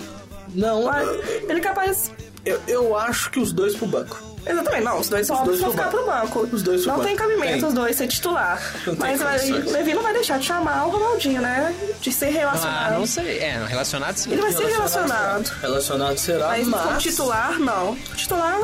Não, 0.55 0.85
Mas 0.85 1.09
ele 1.49 1.59
é 1.59 1.61
capaz. 1.61 2.13
eu, 2.45 2.61
eu 2.69 2.97
acho 2.97 3.31
que 3.31 3.41
os 3.41 3.53
dois 3.53 3.75
pro 3.75 3.87
banco. 3.87 4.32
Exatamente, 4.45 4.85
não, 4.85 4.99
os 4.99 5.09
dois 5.09 5.27
são 5.27 5.37
Os 5.37 5.45
dois 5.47 5.61
óbvios 5.61 5.61
vão 5.61 5.71
pro 5.71 5.85
ficar 5.85 5.91
pro 5.91 6.07
banco. 6.45 6.49
Os 6.55 6.63
dois 6.63 6.83
pro 6.83 6.93
não 6.97 7.05
tem 7.05 7.15
cabimento 7.17 7.53
Tem. 7.59 7.65
os 7.65 7.75
dois 7.75 7.97
ser 7.97 8.07
titular. 8.09 8.61
Não 8.87 8.95
Mas 8.97 9.21
o 9.21 9.71
Levi 9.71 9.95
não 9.95 10.03
vai 10.03 10.13
deixar 10.13 10.39
de 10.39 10.47
chamar 10.47 10.87
o 10.87 10.91
Ronaldinho, 10.91 11.41
né? 11.41 11.75
De 12.01 12.13
ser 12.13 12.27
Ah, 12.27 12.31
relacionado. 12.31 12.99
não 12.99 13.07
sei. 13.07 13.39
É, 13.39 13.65
relacionado 13.69 14.17
sim. 14.17 14.33
Ele 14.33 14.43
vai 14.43 14.53
ser 14.53 14.67
relacionado. 14.67 15.49
Relacionado 15.61 16.19
será, 16.19 16.49
Mas, 16.49 16.67
mas... 16.67 16.83
como 16.83 16.99
titular, 16.99 17.59
não. 17.61 17.97
Titular 18.17 18.61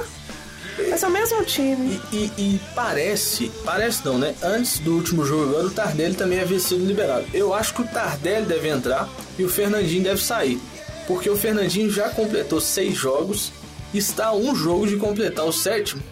vai 0.89 0.99
ser 0.99 1.07
o 1.07 1.11
mesmo 1.11 1.45
time. 1.45 2.01
E, 2.13 2.17
e- 2.17 2.33
e 2.55 2.61
parece, 2.75 3.51
parece 3.65 4.05
não, 4.05 4.19
né? 4.19 4.35
Antes 4.43 4.79
do 4.81 4.95
último 4.95 5.25
jogo 5.25 5.51
agora, 5.51 5.67
o 5.67 5.71
Tardelli 5.71 6.15
também 6.15 6.41
havia 6.41 6.59
sido 6.61 6.85
liberado. 6.85 7.25
Eu 7.33 7.55
acho 7.55 7.75
que 7.75 7.83
o 7.83 7.87
Tardelli 7.87 8.47
deve 8.47 8.69
entrar 8.69 9.09
e 9.39 9.45
o 9.45 9.49
Fernandinho 9.49 10.03
deve 10.03 10.23
sair. 10.23 10.61
Porque 11.07 11.31
o 11.31 11.37
Fernandinho 11.37 11.91
já 11.91 12.11
completou 12.11 12.61
seis 12.61 12.95
jogos, 12.95 13.51
está 13.95 14.27
a 14.27 14.35
um 14.35 14.55
jogo 14.55 14.87
de 14.87 14.97
completar 14.97 15.45
o 15.45 15.53
sétimo. 15.53 16.03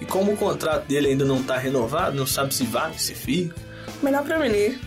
E 0.00 0.04
como 0.04 0.32
o 0.32 0.36
contrato 0.36 0.86
dele 0.86 1.08
ainda 1.08 1.24
não 1.24 1.40
está 1.40 1.56
renovado, 1.56 2.16
não 2.16 2.26
sabe 2.26 2.54
se 2.54 2.64
vai, 2.64 2.92
se 2.98 3.14
fica. 3.14 3.54
Melhor 4.02 4.22
prevenir. 4.24 4.78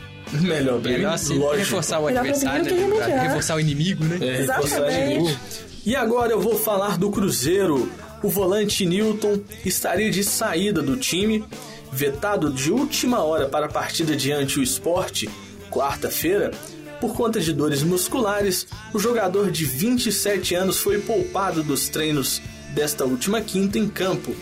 Melhor 0.41 0.79
bem, 0.79 0.93
Melhor 0.93 1.13
assim, 1.13 1.37
lógico. 1.37 1.57
reforçar 1.59 1.99
o 1.99 2.05
Melhor 2.05 2.19
adversário, 2.19 2.65
prevenir 2.65 2.99
né, 2.99 3.19
reforçar 3.21 3.55
o 3.55 3.59
inimigo, 3.59 4.03
né? 4.03 4.17
É, 4.21 4.37
reforçar 4.39 4.77
Exatamente. 4.79 5.13
inimigo. 5.15 5.39
E 5.85 5.95
agora 5.95 6.33
eu 6.33 6.39
vou 6.41 6.57
falar 6.57 6.97
do 6.97 7.09
Cruzeiro. 7.09 7.89
O 8.21 8.29
volante 8.29 8.85
Newton 8.85 9.39
estaria 9.63 10.09
de 10.09 10.23
saída 10.23 10.81
do 10.81 10.97
time, 10.97 11.45
vetado 11.91 12.51
de 12.51 12.71
última 12.71 13.23
hora 13.23 13.47
para 13.47 13.67
a 13.67 13.69
partida 13.69 14.15
diante 14.15 14.59
o 14.59 14.63
esporte, 14.63 15.29
quarta-feira. 15.69 16.51
Por 16.99 17.13
conta 17.13 17.39
de 17.39 17.53
dores 17.53 17.83
musculares, 17.83 18.67
o 18.93 18.99
jogador 18.99 19.51
de 19.51 19.65
27 19.65 20.55
anos 20.55 20.79
foi 20.79 20.99
poupado 20.99 21.61
dos 21.61 21.89
treinos 21.89 22.41
desta 22.73 23.05
última 23.05 23.39
quinta 23.41 23.77
em 23.77 23.87
campo. 23.87 24.35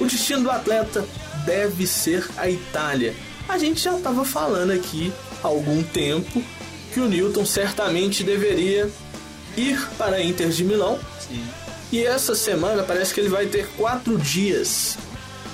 O 0.00 0.06
destino 0.06 0.44
do 0.44 0.50
atleta 0.50 1.04
deve 1.44 1.86
ser 1.86 2.26
a 2.36 2.48
Itália. 2.48 3.14
A 3.48 3.58
gente 3.58 3.82
já 3.82 3.96
estava 3.96 4.24
falando 4.24 4.70
aqui 4.70 5.12
há 5.42 5.48
algum 5.48 5.82
tempo 5.82 6.42
que 6.92 7.00
o 7.00 7.08
Newton 7.08 7.44
certamente 7.44 8.24
deveria 8.24 8.90
ir 9.56 9.78
para 9.98 10.16
a 10.16 10.22
Inter 10.22 10.48
de 10.48 10.64
Milão. 10.64 10.98
E 11.90 12.02
essa 12.02 12.34
semana 12.34 12.82
parece 12.82 13.12
que 13.12 13.20
ele 13.20 13.28
vai 13.28 13.46
ter 13.46 13.66
quatro 13.76 14.16
dias 14.16 14.96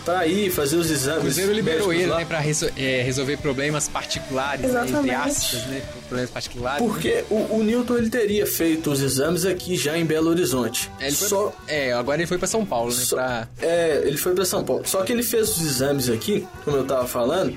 para 0.09 0.27
ir 0.27 0.50
fazer 0.50 0.77
os 0.77 0.91
exames. 0.91 1.19
O 1.19 1.23
Cruzeiro 1.23 1.53
liberou 1.53 1.93
ele, 1.93 2.07
lá. 2.07 2.17
né, 2.17 2.25
pra 2.25 2.38
reso- 2.41 2.71
é, 2.77 3.03
resolver 3.03 3.37
problemas 3.37 3.88
particulares, 3.88 4.62
né, 4.62 4.69
entre 4.69 4.88
Exatamente. 4.88 5.15
aspas, 5.15 5.67
né? 5.67 5.83
Problemas 6.09 6.31
particulares. 6.31 6.81
né? 6.83 6.88
Porque 6.88 7.25
o, 7.29 7.57
o 7.59 7.62
Newton 7.62 7.99
ele 7.99 8.09
teria 8.09 8.47
feito 8.47 8.91
os 8.91 9.03
exames 9.03 9.45
aqui 9.45 9.77
já 9.77 9.99
em 9.99 10.07
Belo 10.07 10.31
Horizonte. 10.31 10.91
É, 10.99 11.11
Só 11.11 11.53
é, 11.67 11.93
agora 11.93 12.21
ele 12.21 12.27
foi 12.27 12.38
pra 12.38 12.47
São 12.49 12.65
Paulo, 12.65 12.91
né? 12.91 13.03
Só- 13.05 13.17
Pra... 13.17 13.49
É, 13.61 14.03
ele 14.07 14.17
foi 14.17 14.33
pra 14.35 14.47
São 14.47 14.65
Paulo. 14.65 14.83
Só 14.87 15.03
que 15.03 15.12
ele 15.12 15.23
fez 15.23 15.50
os 15.57 15.61
exames 15.62 16.09
aqui, 16.09 16.47
como 16.65 16.79
eu 16.79 16.85
tava 16.87 17.07
falando, 17.07 17.55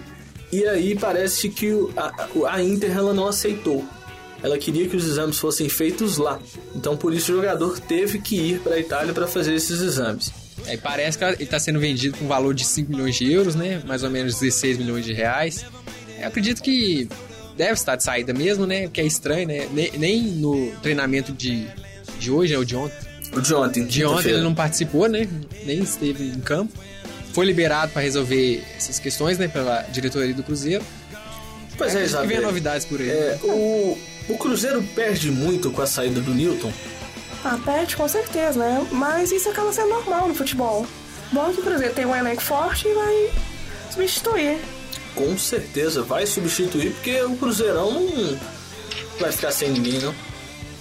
e 0.52 0.66
aí 0.68 0.94
parece 1.00 1.48
que 1.48 1.72
a, 1.96 2.28
a 2.50 2.62
Inter 2.62 2.92
ela 2.98 3.14
não 3.14 3.28
aceitou. 3.28 3.86
Ela 4.44 4.58
queria 4.58 4.90
que 4.90 4.98
os 4.98 5.08
exames 5.08 5.38
fossem 5.40 5.70
feitos 5.70 6.18
lá. 6.18 6.38
Então 6.76 6.98
por 6.98 7.14
isso 7.14 7.32
o 7.32 7.36
jogador 7.38 7.80
teve 7.80 8.20
que 8.20 8.36
ir 8.36 8.60
pra 8.60 8.78
Itália 8.78 9.14
para 9.14 9.28
fazer 9.28 9.54
esses 9.54 9.80
exames. 9.82 10.34
É, 10.66 10.74
e 10.74 10.78
parece 10.78 11.18
que 11.18 11.24
ele 11.24 11.46
tá 11.46 11.60
sendo 11.60 11.80
vendido 11.80 12.18
com 12.18 12.28
valor 12.28 12.54
de 12.54 12.66
5 12.66 12.92
milhões 12.92 13.16
de 13.16 13.32
euros, 13.32 13.56
né? 13.56 13.82
Mais 13.86 14.04
ou 14.04 14.10
menos 14.10 14.40
16 14.40 14.78
milhões 14.78 15.06
de 15.06 15.14
reais. 15.14 15.66
Eu 16.20 16.28
acredito 16.28 16.62
que 16.62 17.08
deve 17.58 17.74
estar 17.74 17.96
de 17.96 18.04
saída 18.04 18.34
mesmo, 18.34 18.66
né? 18.66 18.88
Que 18.88 19.02
é 19.02 19.06
estranho, 19.06 19.48
né? 19.48 19.68
Nem, 19.72 19.92
nem 19.98 20.22
no 20.24 20.72
treinamento 20.82 21.32
de, 21.32 21.68
de 22.20 22.32
hoje, 22.32 22.54
né? 22.54 22.60
O 22.60 22.66
de 22.66 22.76
ontem. 22.76 22.98
O 23.34 23.42
de 23.42 23.54
ontem. 23.54 23.86
De 23.86 24.06
ontem 24.06 24.30
ele 24.30 24.42
não 24.42 24.54
participou, 24.54 25.08
né? 25.08 25.28
Nem 25.66 25.80
esteve 25.80 26.26
em 26.26 26.40
campo. 26.40 26.74
Foi 27.34 27.46
liberado 27.46 27.92
para 27.92 28.02
resolver 28.02 28.64
essas 28.76 29.00
questões, 29.00 29.38
né? 29.38 29.48
Pela 29.48 29.82
diretoria 29.84 30.34
do 30.34 30.44
Cruzeiro. 30.44 30.84
Pois 31.78 31.96
é, 31.96 32.00
Acredito 32.00 32.22
que 32.22 32.28
vem 32.28 32.42
novidades 32.42 32.86
por 32.86 33.00
aí. 33.00 33.10
É, 33.10 33.40
o, 33.44 33.98
o 34.30 34.38
Cruzeiro 34.38 34.84
perde 34.96 35.32
muito 35.32 35.72
com 35.72 35.82
a 35.82 35.88
saída 35.88 36.20
do 36.20 36.34
Newton. 36.34 36.72
Ah, 37.44 37.58
perde 37.64 37.96
com 37.96 38.08
certeza, 38.08 38.60
né? 38.60 38.88
Mas 38.92 39.32
isso 39.32 39.50
acaba 39.50 39.74
sendo 39.74 39.90
normal 39.90 40.28
no 40.28 40.36
futebol. 40.36 40.86
Bom 41.32 41.52
que 41.52 41.62
o 41.62 41.64
Cruzeiro 41.64 41.94
tem 41.94 42.06
um 42.06 42.16
elenco 42.16 42.42
forte 42.42 42.88
e 42.88 42.94
vai 42.94 43.32
substituir. 43.90 44.60
Com 45.16 45.38
certeza 45.38 46.04
vai 46.04 46.26
substituir, 46.26 46.92
porque 46.92 47.22
o 47.24 47.36
Cruzeirão 47.36 47.92
não 47.92 48.38
vai 49.20 49.32
ficar 49.32 49.52
sem 49.52 49.70
ninguém, 49.70 50.00
não. 50.00 50.14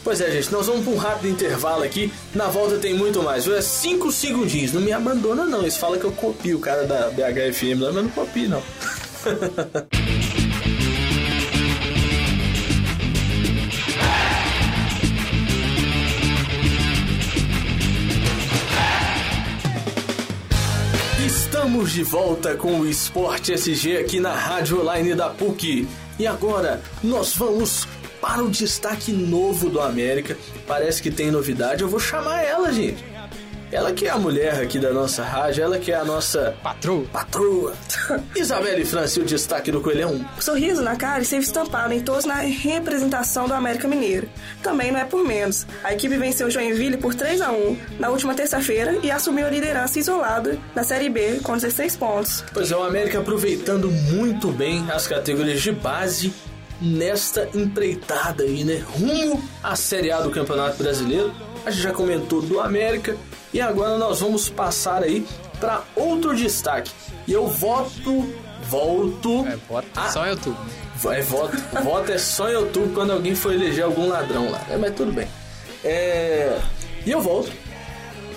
Pois 0.02 0.20
é, 0.20 0.30
gente, 0.30 0.50
nós 0.50 0.66
vamos 0.66 0.84
para 0.84 0.92
um 0.94 0.96
rápido 0.96 1.28
intervalo 1.28 1.82
aqui. 1.82 2.12
Na 2.34 2.46
volta 2.46 2.78
tem 2.78 2.94
muito 2.94 3.22
mais. 3.22 3.46
É 3.46 3.60
cinco 3.60 4.10
segundinhos. 4.10 4.72
Não 4.72 4.80
me 4.80 4.92
abandona, 4.92 5.44
não. 5.44 5.60
Eles 5.60 5.76
falam 5.76 5.98
que 5.98 6.04
eu 6.04 6.12
copio 6.12 6.56
o 6.56 6.60
cara 6.60 6.84
da 6.86 7.10
BHFM 7.10 7.80
lá, 7.80 7.92
mas 7.92 8.04
não 8.04 8.10
copio, 8.10 8.48
não. 8.48 8.62
Estamos 21.70 21.92
de 21.92 22.02
volta 22.02 22.56
com 22.56 22.80
o 22.80 22.86
Esporte 22.88 23.52
SG 23.52 23.98
aqui 23.98 24.18
na 24.18 24.34
Rádio 24.34 24.80
Online 24.80 25.14
da 25.14 25.30
PUC. 25.30 25.86
E 26.18 26.26
agora 26.26 26.82
nós 27.00 27.32
vamos 27.36 27.86
para 28.20 28.42
o 28.42 28.50
destaque 28.50 29.12
novo 29.12 29.70
do 29.70 29.80
América. 29.80 30.36
Parece 30.66 31.00
que 31.00 31.12
tem 31.12 31.30
novidade. 31.30 31.82
Eu 31.82 31.88
vou 31.88 32.00
chamar 32.00 32.42
ela, 32.42 32.72
gente. 32.72 33.04
Ela 33.72 33.92
que 33.92 34.06
é 34.06 34.10
a 34.10 34.18
mulher 34.18 34.60
aqui 34.60 34.78
da 34.78 34.92
nossa 34.92 35.22
rádio, 35.22 35.62
ela 35.62 35.78
que 35.78 35.92
é 35.92 35.96
a 35.96 36.04
nossa 36.04 36.54
Patroa. 36.62 37.04
patroa. 37.12 37.74
Isabelle 38.34 38.84
França, 38.84 39.20
e 39.20 39.22
o 39.22 39.24
destaque 39.24 39.70
do 39.70 39.80
Coelhão. 39.80 40.24
Sorriso 40.40 40.82
na 40.82 40.96
cara 40.96 41.22
esteve 41.22 41.44
estampado 41.44 41.94
em 41.94 42.00
todos 42.00 42.24
na 42.24 42.36
representação 42.36 43.46
do 43.46 43.54
América 43.54 43.86
Mineiro. 43.86 44.28
Também 44.62 44.90
não 44.90 44.98
é 44.98 45.04
por 45.04 45.24
menos. 45.24 45.66
A 45.84 45.92
equipe 45.92 46.16
venceu 46.16 46.48
o 46.48 46.50
Joinville 46.50 46.96
por 46.96 47.14
3 47.14 47.40
a 47.40 47.52
1 47.52 47.78
na 47.98 48.08
última 48.08 48.34
terça-feira 48.34 48.98
e 49.02 49.10
assumiu 49.10 49.46
a 49.46 49.50
liderança 49.50 49.98
isolada 49.98 50.58
na 50.74 50.82
Série 50.82 51.08
B 51.08 51.40
com 51.42 51.54
16 51.54 51.96
pontos. 51.96 52.44
Pois 52.52 52.72
é, 52.72 52.76
o 52.76 52.82
América 52.82 53.20
aproveitando 53.20 53.90
muito 53.90 54.50
bem 54.50 54.84
as 54.90 55.06
categorias 55.06 55.62
de 55.62 55.70
base 55.72 56.32
nesta 56.80 57.48
empreitada 57.54 58.42
aí, 58.44 58.64
né? 58.64 58.82
Rumo 58.98 59.42
à 59.62 59.76
Série 59.76 60.10
A 60.10 60.20
do 60.20 60.30
Campeonato 60.30 60.76
Brasileiro. 60.82 61.32
A 61.64 61.70
gente 61.70 61.82
já 61.82 61.92
comentou 61.92 62.40
do 62.40 62.58
América 62.60 63.16
e 63.52 63.60
agora 63.60 63.98
nós 63.98 64.20
vamos 64.20 64.48
passar 64.48 65.02
aí 65.02 65.26
para 65.58 65.82
outro 65.94 66.34
destaque. 66.34 66.90
E 67.26 67.32
eu 67.32 67.46
voto, 67.46 68.32
volto. 68.68 69.46
É, 69.46 69.56
bota 69.68 69.86
Ah. 69.94 70.10
só 70.10 70.26
YouTube. 70.26 70.56
É 71.12 71.22
voto. 71.22 71.56
voto 71.82 72.12
é 72.12 72.18
só 72.18 72.50
em 72.50 72.56
outubro 72.56 72.90
quando 72.94 73.12
alguém 73.12 73.34
for 73.34 73.52
eleger 73.54 73.84
algum 73.84 74.08
ladrão 74.08 74.50
lá. 74.50 74.60
É, 74.70 74.76
mas 74.76 74.94
tudo 74.94 75.12
bem. 75.12 75.28
É, 75.84 76.58
E 77.06 77.10
eu 77.10 77.20
volto 77.22 77.50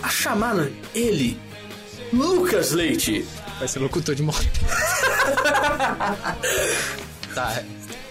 a 0.01 0.07
chamar 0.09 0.55
ele, 0.95 1.37
Lucas 2.13 2.71
Leite. 2.71 3.25
Vai 3.59 3.67
ser 3.67 3.79
locutor 3.79 4.15
de 4.15 4.23
moto. 4.23 4.39
tá, 7.35 7.61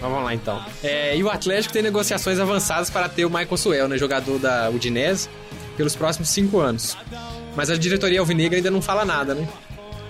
vamos 0.09 0.25
lá 0.25 0.33
então. 0.33 0.63
É, 0.83 1.15
e 1.15 1.23
o 1.23 1.29
Atlético 1.29 1.73
tem 1.73 1.81
negociações 1.81 2.39
avançadas 2.39 2.89
para 2.89 3.07
ter 3.09 3.25
o 3.25 3.29
Michael 3.29 3.57
Suel, 3.57 3.87
né, 3.87 3.97
jogador 3.97 4.37
da 4.39 4.69
Udinese, 4.69 5.29
pelos 5.77 5.95
próximos 5.95 6.29
cinco 6.29 6.59
anos. 6.59 6.97
Mas 7.55 7.69
a 7.69 7.75
diretoria 7.75 8.19
alvinegra 8.19 8.57
ainda 8.57 8.71
não 8.71 8.81
fala 8.81 9.05
nada, 9.05 9.33
né? 9.35 9.47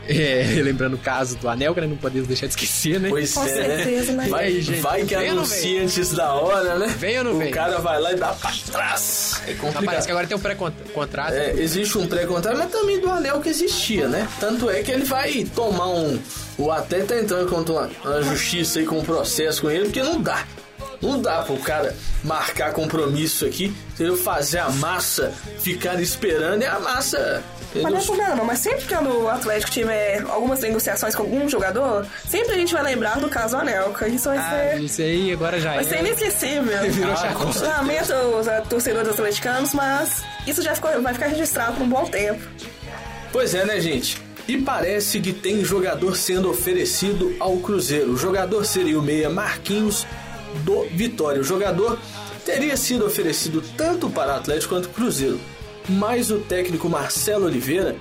É, 0.07 0.43
lembrando 0.61 0.95
o 0.95 0.97
caso 0.97 1.37
do 1.37 1.47
Anel, 1.47 1.73
que 1.73 1.81
né, 1.81 1.87
não 1.87 1.95
podemos 1.95 2.27
deixar 2.27 2.47
de 2.47 2.53
esquecer, 2.53 2.99
né? 2.99 3.09
Pois 3.09 3.33
Com 3.33 3.43
é, 3.43 3.47
certeza, 3.47 4.11
né? 4.13 4.27
Vai, 4.27 4.45
aí, 4.45 4.61
gente? 4.61 4.81
vai 4.81 5.05
que 5.05 5.15
anuncia 5.15 5.83
antes 5.83 6.11
da 6.13 6.33
hora, 6.33 6.77
né? 6.77 6.87
Vem 6.97 7.19
ou 7.19 7.23
não 7.23 7.31
o 7.35 7.37
vem? 7.37 7.51
cara 7.51 7.79
vai 7.79 7.99
lá 8.01 8.11
e 8.11 8.15
dá 8.15 8.33
pra 8.33 8.51
trás. 8.71 9.41
É 9.47 9.53
complicado. 9.53 9.85
parece 9.85 10.07
que 10.07 10.11
agora 10.11 10.27
tem 10.27 10.37
um 10.37 10.39
pré-contrato. 10.39 11.33
É, 11.33 11.53
existe 11.53 11.97
um 11.97 12.07
pré-contrato, 12.07 12.57
mas 12.57 12.71
também 12.71 12.99
do 12.99 13.09
anel 13.09 13.39
que 13.39 13.49
existia, 13.49 14.07
né? 14.07 14.27
Tanto 14.39 14.69
é 14.69 14.83
que 14.83 14.91
ele 14.91 15.05
vai 15.05 15.45
tomar 15.55 15.87
um. 15.87 16.19
O 16.57 16.71
até 16.71 17.01
tá 17.01 17.17
entrando 17.17 17.49
contra 17.49 17.73
uma, 17.73 17.89
uma 18.05 18.21
justiça 18.23 18.79
aí 18.79 18.85
com 18.85 18.99
um 18.99 19.03
processo 19.03 19.61
com 19.61 19.71
ele, 19.71 19.85
porque 19.85 20.03
não 20.03 20.21
dá. 20.21 20.45
Não 21.01 21.21
dá 21.21 21.41
pro 21.41 21.57
cara 21.57 21.93
marcar 22.23 22.71
compromisso 22.71 23.45
aqui, 23.45 23.75
entendeu? 23.93 24.15
Fazer 24.15 24.59
a 24.59 24.69
massa, 24.69 25.33
ficar 25.59 25.99
esperando 26.01 26.61
e 26.61 26.65
a 26.65 26.79
massa. 26.79 27.43
Mas 27.75 28.07
não 28.07 28.23
é 28.23 28.35
não. 28.35 28.45
Mas 28.45 28.59
sempre 28.59 28.85
que 28.85 28.95
o 28.95 29.27
Atlético 29.27 29.71
tiver 29.71 30.21
algumas 30.29 30.61
negociações 30.61 31.13
com 31.15 31.23
algum 31.23 31.49
jogador, 31.49 32.05
sempre 32.29 32.53
a 32.53 32.57
gente 32.57 32.71
vai 32.73 32.83
lembrar 32.83 33.19
do 33.19 33.27
caso 33.27 33.57
Anelka. 33.57 34.07
Isso 34.07 34.29
vai 34.29 34.37
Ah, 34.37 34.49
ser. 34.75 34.81
isso 34.81 35.01
aí 35.01 35.33
agora 35.33 35.59
já 35.59 35.73
Vai 35.73 35.83
ser 35.83 35.95
é. 35.95 35.99
inesquecível. 35.99 36.63
Virou 36.91 37.13
Ah. 37.13 37.77
Lamento 37.79 38.13
os 38.13 38.67
torcedores 38.69 39.09
atleticanos, 39.09 39.73
mas 39.73 40.21
isso 40.47 40.61
já 40.61 40.73
ficou, 40.75 41.01
vai 41.01 41.13
ficar 41.13 41.27
registrado 41.27 41.73
por 41.73 41.83
um 41.83 41.89
bom 41.89 42.05
tempo. 42.05 42.41
Pois 43.31 43.53
é, 43.55 43.65
né, 43.65 43.81
gente? 43.81 44.21
E 44.47 44.57
parece 44.57 45.19
que 45.21 45.31
tem 45.31 45.63
jogador 45.63 46.15
sendo 46.17 46.49
oferecido 46.49 47.33
ao 47.39 47.57
Cruzeiro. 47.57 48.11
O 48.11 48.17
jogador 48.17 48.65
seria 48.65 48.99
o 48.99 49.01
meia 49.01 49.29
Marquinhos 49.29 50.05
do 50.65 50.83
Vitória. 50.95 51.39
O 51.41 51.43
jogador 51.43 51.97
teria 52.45 52.75
sido 52.75 53.05
oferecido 53.05 53.63
tanto 53.77 54.09
para 54.09 54.35
Atlético 54.35 54.75
quanto 54.75 54.89
Cruzeiro. 54.89 55.39
Mas 55.87 56.29
o 56.29 56.39
técnico 56.39 56.89
Marcelo 56.89 57.45
Oliveira 57.45 57.95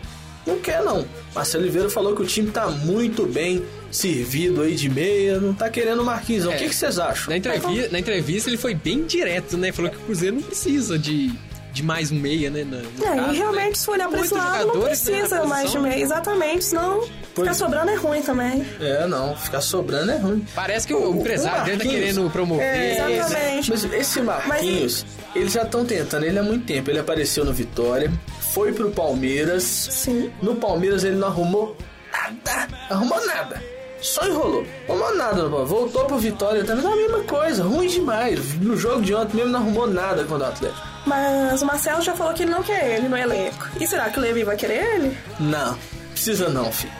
não 0.45 0.59
quer 0.59 0.83
não. 0.83 1.07
Marcelo 1.35 1.63
Oliveira 1.63 1.89
falou 1.89 2.15
que 2.17 2.23
o 2.23 2.27
time 2.27 2.51
tá 2.51 2.69
muito 2.69 3.25
bem 3.25 3.63
servido 3.91 4.63
aí 4.63 4.75
de 4.75 4.89
meia, 4.89 5.39
não 5.39 5.55
tá 5.55 5.71
querendo 5.71 6.03
o 6.03 6.05
Marquinhos. 6.05 6.45
O 6.47 6.51
É. 6.51 6.57
que, 6.57 6.69
que 6.69 6.75
vocês 6.75 6.99
acham? 6.99 7.31
Na 7.31 7.37
entrevista, 7.37 7.89
na 7.93 7.99
entrevista 8.01 8.51
ele 8.51 8.57
foi 8.57 8.75
bem 8.75 9.05
direto, 9.05 9.57
né? 9.57 9.71
Falou 9.71 9.91
que 9.93 9.97
o 9.97 10.01
Cruzeiro 10.01 10.37
não 10.37 10.43
precisa 10.43 10.99
de, 10.99 11.33
de 11.73 11.83
mais 11.83 12.11
um 12.13 12.17
meia, 12.17 12.51
né? 12.51 12.65
na- 12.65 12.79
no 12.79 13.05
É, 13.05 13.17
caso, 13.23 13.33
e 13.33 13.37
realmente, 13.39 13.69
né? 13.71 13.75
se 13.75 13.85
for 13.87 13.93
olhar 13.93 14.09
pra 14.09 14.21
esse 14.21 14.35
lado, 14.35 14.67
não 14.69 14.75
né, 14.81 14.87
precisa 14.87 15.37
na 15.41 15.45
mais 15.47 15.71
de 15.71 15.79
meio. 15.79 16.03
Exatamente, 16.03 16.65
senão 16.65 16.99
Pois- 17.35 17.49
ficar 17.49 17.55
sobrando 17.55 17.91
é 17.91 17.95
ruim 17.95 18.23
também. 18.23 18.67
É, 18.81 19.07
não, 19.07 19.35
ficar 19.37 19.61
sobrando 19.61 20.11
é 20.13 20.17
ruim. 20.19 20.47
Parece 20.55 20.87
que 20.87 20.93
o, 20.95 21.11
O- 21.13 21.21
empresário 21.21 21.65
dele 21.65 21.83
tá 21.85 21.91
querendo 21.91 22.31
promover. 22.31 22.65
É, 22.67 23.11
exatamente. 23.17 23.71
Mas 23.71 23.85
esse 23.85 24.21
Marquinhos, 24.23 25.07
eles 25.35 25.53
já 25.53 25.63
estão 25.63 25.85
tentando 25.85 26.25
ele 26.27 26.39
há 26.39 26.43
muito 26.43 26.67
tempo. 26.67 26.91
Ele 26.91 26.99
apareceu 26.99 27.45
no 27.45 27.53
Vitória, 27.53 28.13
foi 28.53 28.73
pro 28.73 28.91
Palmeiras. 28.91 29.63
Sim. 29.63 30.31
No 30.43 30.57
Palmeiras 30.57 31.05
ele 31.05 31.17
não 31.17 31.29
arrumou 31.29 31.77
nada. 32.13 32.69
Arrumou 32.91 33.27
nada. 33.27 33.63
Só 34.03 34.27
enrolou. 34.27 34.67
Arrumou 34.89 35.15
nada. 35.17 35.43
no- 35.45 35.65
Voltou 35.65 36.05
pro 36.07 36.19
Vitória 36.19 36.65
também. 36.65 36.83
Não, 36.85 36.93
a 36.93 36.97
mesma 36.97 37.21
coisa. 37.21 37.63
Ruim 37.63 37.87
demais. 37.87 38.55
No 38.61 38.77
jogo 38.77 39.01
de 39.03 39.15
ontem 39.15 39.37
mesmo 39.37 39.53
não 39.53 39.61
arrumou 39.61 39.87
nada 39.87 40.25
contra 40.25 40.49
o 40.49 40.51
Atlético. 40.51 40.87
Mas 41.07 41.63
o 41.63 41.67
Marcelo 41.67 42.03
já 42.03 42.15
falou 42.15 42.35
que 42.35 42.43
ele 42.43 42.51
não 42.51 42.63
quer 42.63 42.97
ele 42.97 43.09
no 43.09 43.17
elenco. 43.17 43.69
E 43.81 43.87
será 43.87 44.11
que 44.11 44.19
o 44.19 44.23
Levi 44.23 44.45
vai 44.45 44.57
querer 44.57 44.95
ele? 44.97 45.17
Não, 45.41 45.77
precisa 46.13 46.49
não, 46.49 46.71
filho. 46.73 46.93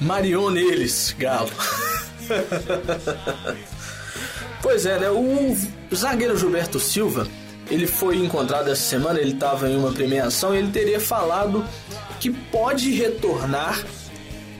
Marion 0.00 0.50
neles, 0.50 1.14
galo. 1.18 1.50
pois 4.62 4.86
é, 4.86 4.98
né? 4.98 5.10
O 5.10 5.56
zagueiro 5.94 6.36
Gilberto 6.36 6.78
Silva, 6.80 7.26
ele 7.70 7.86
foi 7.86 8.16
encontrado 8.16 8.70
essa 8.70 8.82
semana, 8.82 9.20
ele 9.20 9.32
estava 9.32 9.68
em 9.68 9.76
uma 9.76 9.92
premiação 9.92 10.54
e 10.54 10.58
ele 10.58 10.70
teria 10.70 11.00
falado 11.00 11.64
que 12.20 12.30
pode 12.30 12.90
retornar, 12.92 13.84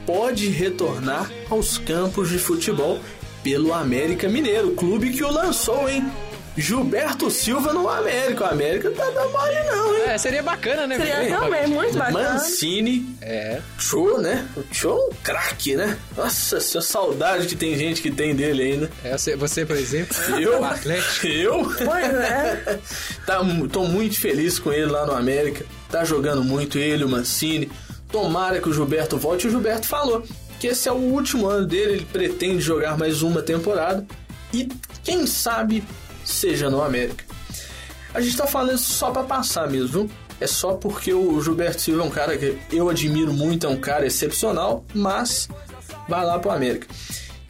pode 0.05 0.49
retornar 0.49 1.31
aos 1.49 1.77
campos 1.77 2.29
de 2.29 2.37
futebol 2.37 2.99
pelo 3.43 3.73
América 3.73 4.29
Mineiro, 4.29 4.71
clube 4.71 5.11
que 5.11 5.23
o 5.23 5.31
lançou, 5.31 5.89
hein? 5.89 6.05
Gilberto 6.55 7.31
Silva 7.31 7.73
no 7.73 7.89
América. 7.89 8.45
O 8.45 8.47
América 8.47 8.91
tá 8.91 9.09
dando 9.09 9.31
mole 9.31 9.63
não, 9.65 9.95
hein? 9.95 10.03
É, 10.07 10.17
seria 10.17 10.43
bacana, 10.43 10.85
né? 10.85 10.97
Seria 10.97 11.19
realmente 11.21 11.69
muito 11.69 11.97
bacana. 11.97 12.33
Mancini 12.33 13.17
É. 13.21 13.59
Show, 13.77 14.21
né? 14.21 14.47
O 14.55 14.63
Show 14.71 15.09
um 15.09 15.15
craque, 15.23 15.75
né? 15.75 15.97
Nossa, 16.15 16.59
senhora, 16.59 16.85
saudade 16.85 17.47
que 17.47 17.55
tem 17.55 17.75
gente 17.75 18.01
que 18.01 18.11
tem 18.11 18.35
dele 18.35 18.63
ainda. 18.63 18.91
É, 19.03 19.17
você, 19.35 19.65
por 19.65 19.75
exemplo, 19.75 20.15
Eu? 20.39 20.61
o 20.61 20.65
Atlético. 20.65 21.27
Eu? 21.27 21.63
Pois 21.63 22.13
é. 22.13 22.79
tá, 23.25 23.41
tô 23.71 23.85
muito 23.85 24.19
feliz 24.19 24.59
com 24.59 24.71
ele 24.71 24.85
lá 24.85 25.05
no 25.05 25.13
América. 25.13 25.65
Tá 25.89 26.03
jogando 26.05 26.43
muito 26.43 26.77
ele, 26.77 27.03
o 27.03 27.09
Mancini. 27.09 27.71
Tomara 28.13 28.61
que 28.61 28.69
o 28.69 28.73
Gilberto 28.73 29.17
volte. 29.17 29.47
O 29.47 29.49
Gilberto 29.49 29.87
falou 29.87 30.23
que 30.59 30.67
esse 30.67 30.87
é 30.87 30.91
o 30.91 30.97
último 30.97 31.47
ano 31.47 31.65
dele. 31.65 31.93
Ele 31.93 32.05
pretende 32.05 32.61
jogar 32.61 32.95
mais 32.95 33.23
uma 33.23 33.41
temporada. 33.41 34.05
E 34.53 34.69
quem 35.03 35.25
sabe 35.25 35.83
seja 36.23 36.69
no 36.69 36.83
América. 36.83 37.25
A 38.13 38.21
gente 38.21 38.37
tá 38.37 38.45
falando 38.45 38.75
isso 38.75 38.93
só 38.93 39.09
pra 39.09 39.23
passar 39.23 39.67
mesmo? 39.67 40.07
É 40.39 40.45
só 40.45 40.73
porque 40.73 41.11
o 41.11 41.41
Gilberto 41.41 41.81
Silva 41.81 42.03
é 42.03 42.05
um 42.05 42.11
cara 42.11 42.37
que 42.37 42.55
eu 42.71 42.87
admiro 42.87 43.33
muito, 43.33 43.65
é 43.65 43.69
um 43.69 43.77
cara 43.77 44.05
excepcional, 44.05 44.85
mas 44.93 45.49
vai 46.07 46.23
lá 46.23 46.37
pro 46.37 46.51
América. 46.51 46.87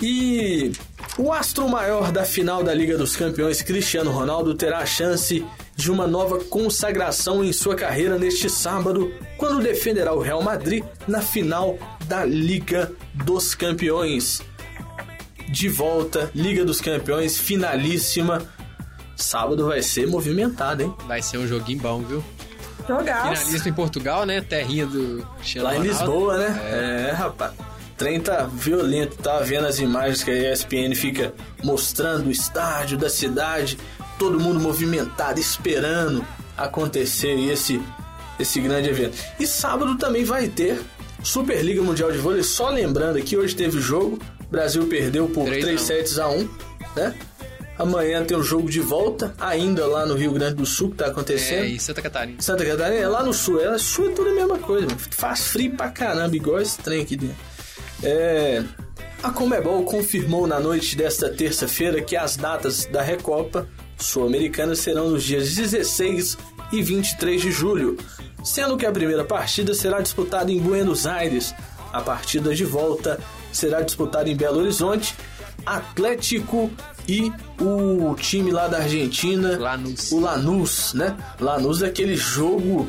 E 0.02 0.72
o 1.18 1.34
astro 1.34 1.68
maior 1.68 2.10
da 2.10 2.24
final 2.24 2.64
da 2.64 2.74
Liga 2.74 2.98
dos 2.98 3.18
Campeões, 3.18 3.62
Cristiano 3.62 4.12
Ronaldo, 4.12 4.54
terá 4.56 4.80
a 4.80 4.86
chance 4.86 5.46
de 5.76 5.92
uma 5.92 6.08
nova 6.08 6.40
consagração 6.46 7.44
em 7.44 7.52
sua 7.52 7.76
carreira 7.76 8.18
neste 8.18 8.50
sábado, 8.50 9.14
quando 9.38 9.62
defenderá 9.62 10.14
o 10.14 10.20
Real 10.20 10.42
Madrid 10.42 10.84
na 11.08 11.22
final 11.22 11.78
da 12.06 12.24
Liga 12.24 12.92
dos 13.14 13.56
Campeões. 13.56 14.42
De 15.50 15.70
volta, 15.70 16.32
Liga 16.34 16.64
dos 16.64 16.80
Campeões, 16.82 17.38
finalíssima. 17.38 18.42
Sábado 19.16 19.68
vai 19.68 19.82
ser 19.82 20.08
movimentado, 20.08 20.84
hein? 20.84 20.94
Vai 21.08 21.22
ser 21.22 21.38
um 21.38 21.48
joguinho 21.48 21.80
bom, 21.80 22.02
viu? 22.02 22.24
Jogaço. 22.88 23.38
Finalista 23.38 23.70
em 23.70 23.74
Portugal, 23.74 24.26
né? 24.26 24.42
Terrinha 24.42 24.86
do 24.86 25.26
Cristiano 25.38 25.68
Lá 25.68 25.76
em. 25.76 25.82
Lisboa, 25.82 26.38
né? 26.38 27.10
É, 27.10 27.12
rapaz. 27.12 27.54
O 27.54 27.96
trem 27.96 28.20
tá 28.20 28.44
violento, 28.52 29.16
tá 29.18 29.40
vendo 29.40 29.68
as 29.68 29.80
imagens 29.80 30.24
que 30.24 30.32
a 30.32 30.52
ESPN 30.52 30.96
fica 30.96 31.34
mostrando 31.64 32.28
o 32.28 32.32
estádio 32.32 32.98
da 32.98 33.10
cidade, 33.10 33.78
todo 34.24 34.40
mundo 34.40 34.58
movimentado, 34.62 35.38
esperando 35.38 36.26
acontecer 36.56 37.38
esse, 37.52 37.82
esse 38.40 38.62
grande 38.62 38.88
evento. 38.90 39.18
E 39.38 39.46
sábado 39.46 39.98
também 39.98 40.24
vai 40.24 40.48
ter 40.48 40.80
Superliga 41.22 41.82
Mundial 41.82 42.10
de 42.10 42.20
Vôlei, 42.20 42.42
só 42.42 42.70
lembrando 42.70 43.18
aqui, 43.18 43.36
hoje 43.36 43.54
teve 43.54 43.82
jogo, 43.82 44.18
o 44.40 44.48
Brasil 44.50 44.88
perdeu 44.88 45.28
por 45.28 45.44
Três 45.46 45.62
a 45.62 45.68
3 45.68 45.82
um. 45.82 45.86
sets 45.86 46.20
a 46.20 46.30
1, 46.30 46.50
né? 46.96 47.14
Amanhã 47.78 48.24
tem 48.24 48.38
o 48.38 48.44
jogo 48.44 48.70
de 48.70 48.80
volta, 48.80 49.34
ainda 49.38 49.86
lá 49.88 50.06
no 50.06 50.16
Rio 50.16 50.32
Grande 50.32 50.56
do 50.56 50.66
Sul, 50.66 50.92
que 50.92 50.98
tá 50.98 51.08
acontecendo. 51.08 51.66
É, 51.66 51.70
em 51.70 51.80
Santa 51.80 52.02
Catarina. 52.02 52.42
Santa 52.42 52.64
Catarina 52.64 53.02
é 53.02 53.08
lá 53.08 53.24
no 53.24 53.34
sul. 53.34 53.60
É, 53.60 53.78
sul 53.78 54.10
é 54.10 54.14
tudo 54.14 54.30
a 54.30 54.34
mesma 54.34 54.60
coisa. 54.60 54.86
mano. 54.86 55.00
Faz 55.10 55.48
frio 55.48 55.72
pra 55.72 55.90
caramba, 55.90 56.34
igual 56.34 56.62
esse 56.62 56.78
trem 56.78 57.02
aqui 57.02 57.18
dentro. 57.18 57.36
É, 58.04 58.64
a 59.24 59.32
Comebol 59.32 59.84
confirmou 59.84 60.46
na 60.46 60.60
noite 60.60 60.96
desta 60.96 61.30
terça-feira 61.30 62.00
que 62.02 62.16
as 62.16 62.38
datas 62.38 62.86
da 62.86 63.02
Recopa 63.02 63.68
Sul-Americana 63.98 64.76
serão 64.76 65.10
nos 65.10 65.24
dias 65.24 65.54
16 65.56 66.38
e 66.72 66.82
23 66.82 67.42
de 67.42 67.52
julho, 67.52 67.98
sendo 68.44 68.76
que 68.78 68.86
a 68.86 68.92
primeira 68.92 69.24
partida 69.24 69.74
será 69.74 70.02
disputada 70.02 70.52
em 70.52 70.60
Buenos 70.60 71.06
Aires. 71.08 71.54
A 71.92 72.02
partida 72.02 72.54
de 72.56 72.66
volta 72.66 73.20
será 73.52 73.82
disputada 73.82 74.30
em 74.30 74.36
Belo 74.36 74.60
Horizonte. 74.60 75.16
Atlético 75.66 76.70
e 77.08 77.32
o 77.60 78.14
time 78.16 78.52
lá 78.52 78.68
da 78.68 78.78
Argentina, 78.80 79.58
Lanús. 79.58 80.12
o 80.12 80.20
Lanús, 80.20 80.94
né? 80.94 81.16
Lanús 81.40 81.82
é 81.82 81.88
aquele 81.88 82.16
jogo 82.16 82.88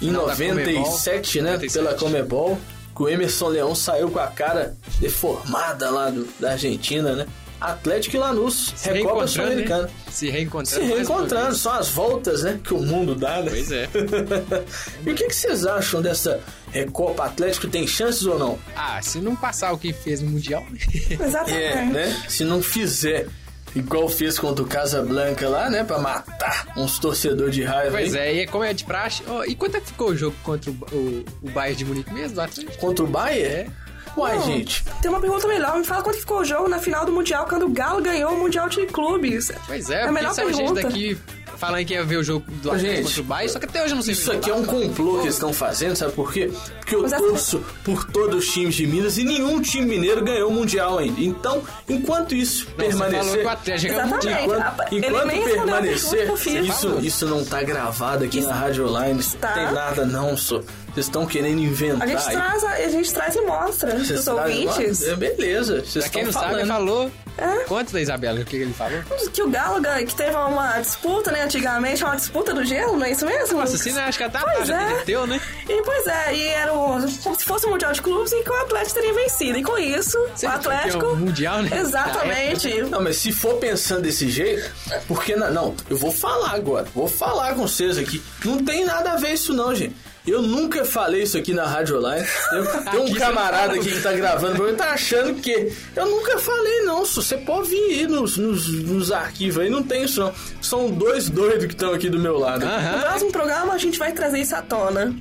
em 0.00 0.12
da 0.12 0.18
97, 0.18 1.38
Comebol, 1.38 1.44
né? 1.44 1.52
97. 1.52 1.72
Pela 1.72 1.94
Comebol, 1.94 2.58
que 2.94 3.02
o 3.02 3.08
Emerson 3.08 3.48
Leão 3.48 3.74
saiu 3.74 4.10
com 4.10 4.18
a 4.18 4.26
cara 4.26 4.76
deformada 5.00 5.90
lá 5.90 6.10
do- 6.10 6.28
da 6.38 6.52
Argentina, 6.52 7.14
né? 7.14 7.26
Atlético 7.60 8.16
e 8.16 8.18
Lanús, 8.18 8.72
Se 8.76 8.88
Recopa 8.88 8.94
reencontrando, 9.14 9.28
Sul-Americana. 9.30 9.82
né? 9.84 9.90
Se 10.12 10.28
reencontrando. 10.30 10.84
Se 10.84 10.92
reencontrando, 10.92 11.54
são 11.54 11.72
as 11.72 11.88
voltas, 11.88 12.42
né? 12.42 12.60
Que 12.62 12.74
o 12.74 12.82
mundo 12.82 13.14
dá, 13.14 13.40
né? 13.40 13.50
Pois 13.50 13.72
é. 13.72 13.88
e 15.06 15.10
o 15.10 15.14
que, 15.14 15.26
que 15.26 15.34
vocês 15.34 15.64
acham 15.64 16.02
dessa 16.02 16.40
Recopa 16.70 17.24
Atlético? 17.24 17.66
Tem 17.66 17.86
chances 17.86 18.26
ou 18.26 18.38
não? 18.38 18.58
Ah, 18.76 19.00
se 19.00 19.18
não 19.20 19.34
passar 19.34 19.72
o 19.72 19.78
que 19.78 19.92
fez 19.92 20.20
no 20.20 20.30
Mundial, 20.30 20.64
Exatamente. 21.10 21.54
É, 21.54 21.84
né? 21.86 22.24
Se 22.28 22.44
não 22.44 22.62
fizer 22.62 23.26
igual 23.74 24.08
fez 24.08 24.38
contra 24.38 24.62
o 24.62 24.66
Casablanca 24.66 25.48
lá, 25.48 25.70
né? 25.70 25.82
Pra 25.82 25.98
matar 25.98 26.72
uns 26.76 26.98
torcedores 26.98 27.54
de 27.54 27.62
raiva. 27.62 27.92
Pois 27.92 28.14
aí. 28.14 28.20
é, 28.20 28.34
e 28.34 28.40
é 28.40 28.46
como 28.46 28.64
é 28.64 28.72
de 28.72 28.84
praxe. 28.84 29.22
Ó, 29.26 29.44
e 29.44 29.54
quanto 29.54 29.76
é 29.76 29.80
que 29.80 29.86
ficou 29.86 30.10
o 30.10 30.16
jogo 30.16 30.36
contra 30.42 30.70
o, 30.70 30.74
o, 30.92 31.24
o 31.42 31.50
Bayern 31.50 31.76
de 31.76 31.84
Munique 31.84 32.12
mesmo, 32.12 32.40
Atlético? 32.40 32.78
Contra 32.78 33.04
o 33.04 33.08
Bayern? 33.08 33.70
Uai, 34.16 34.36
Não, 34.36 34.46
gente. 34.46 34.84
Tem 35.00 35.10
uma 35.10 35.20
pergunta 35.20 35.46
melhor. 35.48 35.76
Me 35.78 35.84
fala 35.84 36.02
quanto 36.02 36.18
ficou 36.18 36.40
o 36.40 36.44
jogo 36.44 36.68
na 36.68 36.78
final 36.78 37.04
do 37.06 37.12
Mundial, 37.12 37.46
quando 37.48 37.64
o 37.66 37.68
Galo 37.70 38.02
ganhou 38.02 38.32
o 38.34 38.38
Mundial 38.38 38.68
de 38.68 38.84
Clubes. 38.86 39.50
Pois 39.66 39.88
É 39.90 40.02
é, 40.02 40.08
a 40.08 40.12
melhor 40.12 40.34
saiu 40.34 40.48
gente 40.52 40.58
pergunta. 40.58 40.82
daqui 40.82 41.18
falando 41.56 41.84
que 41.84 41.94
ia 41.94 42.02
ver 42.02 42.16
o 42.16 42.24
jogo 42.24 42.44
do 42.50 42.70
Atlético 42.72 42.90
Gente, 42.96 43.04
contra 43.06 43.20
o 43.20 43.24
Bayern, 43.24 43.52
só 43.52 43.58
que 43.60 43.66
até 43.66 43.82
hoje 43.84 43.92
eu 43.92 43.96
não 43.96 44.02
sei 44.02 44.14
Isso 44.14 44.32
aqui 44.32 44.50
é 44.50 44.54
um 44.54 44.64
complô 44.64 45.18
que 45.18 45.24
eles 45.26 45.34
estão 45.34 45.52
fazendo, 45.52 45.94
sabe 45.94 46.12
por 46.12 46.32
quê? 46.32 46.50
Porque 46.80 46.96
eu 46.96 47.02
Mas 47.02 47.12
é- 47.12 47.18
torço 47.18 47.64
por 47.84 48.04
todos 48.10 48.44
os 48.44 48.52
times 48.52 48.74
de 48.74 48.84
Minas 48.84 49.16
e 49.16 49.22
nenhum 49.22 49.60
time 49.60 49.86
mineiro 49.86 50.24
ganhou 50.24 50.50
o 50.50 50.52
Mundial 50.52 50.98
ainda. 50.98 51.20
Então, 51.20 51.62
enquanto 51.88 52.34
isso 52.34 52.66
Não, 52.76 52.84
você 52.84 52.90
falou 52.92 53.10
permanecer. 53.10 53.40
que 53.40 53.46
o 53.46 53.48
Atlético 53.48 53.92
ganhou 53.94 54.02
o 54.02 54.54
Exatamente. 54.56 54.96
Enquanto, 54.96 55.30
enquanto 55.34 55.50
a 55.50 55.52
permanecer, 55.54 56.18
pergunta 56.18 56.50
isso, 56.50 56.98
isso 57.00 57.26
não 57.26 57.44
tá 57.44 57.62
gravado 57.62 58.24
aqui 58.24 58.40
na 58.40 58.54
Rádio 58.54 58.88
Online, 58.88 59.22
Tá. 59.40 59.48
não 59.48 59.54
tem 59.54 59.72
nada 59.72 60.04
não, 60.06 60.36
só. 60.36 60.60
Vocês 60.92 61.06
estão 61.06 61.24
querendo 61.26 61.58
inventar 61.60 62.02
A 62.02 62.06
gente, 62.06 62.28
aí. 62.28 62.34
traz, 62.36 62.64
a, 62.64 62.70
a 62.72 62.88
gente 62.90 63.12
traz 63.14 63.34
e 63.34 63.40
mostra 63.42 63.90
Vocês 63.92 64.08
pros 64.08 64.28
ouvintes 64.28 65.02
É, 65.02 65.16
beleza. 65.16 65.80
Vocês 65.82 66.04
Pra 66.04 66.12
quem 66.12 66.22
estão 66.22 66.24
não 66.24 66.32
sabe, 66.48 66.60
ele 66.60 66.66
falando. 66.68 66.86
falou. 66.86 67.10
É. 67.38 67.64
Conta 67.64 67.92
da 67.92 68.00
Isabela, 68.02 68.40
o 68.40 68.44
que 68.44 68.56
ele 68.56 68.74
falou? 68.74 69.00
que 69.32 69.42
o 69.42 69.48
Galo 69.48 69.80
ganha- 69.80 70.04
que 70.04 70.14
teve 70.14 70.36
uma 70.36 70.78
disputa, 70.80 71.30
né, 71.32 71.44
antigamente, 71.44 72.04
uma 72.04 72.14
disputa 72.14 72.52
do 72.52 72.62
gelo, 72.62 72.98
não 72.98 73.06
é 73.06 73.12
isso 73.12 73.24
mesmo? 73.24 73.58
Nossa, 73.58 73.74
assim, 73.76 73.90
né? 73.92 74.02
Acho 74.02 74.18
que 74.18 74.24
até 74.24 74.36
a 74.36 74.42
Pois 74.42 74.58
página 74.58 74.82
é. 74.82 74.88
derreteu, 74.88 75.26
né? 75.26 75.40
E 75.66 75.82
pois 75.82 76.06
é, 76.06 76.34
e 76.34 76.46
era 76.48 76.74
o, 76.74 76.98
como 77.22 77.38
se 77.38 77.44
fosse 77.46 77.66
um 77.66 77.70
Mundial 77.70 77.92
de 77.92 78.02
Clubes 78.02 78.30
e 78.32 78.42
que 78.42 78.50
o 78.50 78.54
Atlético 78.60 78.94
teria 79.00 79.14
vencido. 79.14 79.58
E 79.58 79.62
com 79.62 79.78
isso, 79.78 80.18
Você 80.36 80.44
o 80.46 80.50
Atlético. 80.50 81.06
o 81.06 81.16
Mundial, 81.16 81.62
né? 81.62 81.70
Exatamente. 81.80 82.82
Não, 82.92 83.00
mas 83.02 83.16
se 83.16 83.32
for 83.32 83.54
pensando 83.54 84.02
desse 84.02 84.28
jeito, 84.28 84.70
porque 85.08 85.34
na- 85.34 85.50
não, 85.50 85.74
eu 85.88 85.96
vou 85.96 86.12
falar 86.12 86.50
agora, 86.54 86.86
vou 86.94 87.08
falar 87.08 87.54
com 87.54 87.66
vocês 87.66 87.96
aqui. 87.96 88.22
Não 88.44 88.62
tem 88.62 88.84
nada 88.84 89.12
a 89.12 89.16
ver 89.16 89.32
isso 89.32 89.54
não, 89.54 89.74
gente. 89.74 89.96
Eu 90.26 90.40
nunca 90.40 90.84
falei 90.84 91.22
isso 91.22 91.36
aqui 91.36 91.52
na 91.52 91.66
Rádio 91.66 91.98
Online. 91.98 92.24
Eu, 92.52 92.64
tem 92.90 93.00
um 93.00 93.14
camarada 93.14 93.74
aqui 93.74 93.90
que 93.90 94.00
tá 94.00 94.12
gravando, 94.12 94.56
pra 94.56 94.66
mim, 94.66 94.76
tá 94.76 94.90
achando 94.92 95.34
que 95.40 95.72
eu 95.96 96.06
nunca 96.06 96.38
falei 96.38 96.82
não. 96.82 97.04
Você 97.04 97.36
pode 97.38 97.70
vir 97.70 97.82
aí 97.82 98.06
nos, 98.06 98.36
nos, 98.36 98.68
nos 98.68 99.10
arquivos 99.10 99.58
aí, 99.62 99.68
não 99.68 99.82
tem 99.82 100.04
isso 100.04 100.20
não. 100.20 100.32
São 100.60 100.90
dois 100.90 101.28
doidos 101.28 101.66
que 101.66 101.72
estão 101.72 101.92
aqui 101.92 102.08
do 102.08 102.20
meu 102.20 102.38
lado. 102.38 102.64
No 102.64 102.70
Aham. 102.70 103.00
próximo 103.00 103.32
programa 103.32 103.72
a 103.72 103.78
gente 103.78 103.98
vai 103.98 104.12
trazer 104.12 104.40
isso 104.40 104.54
à 104.54 104.62
tona. 104.62 105.14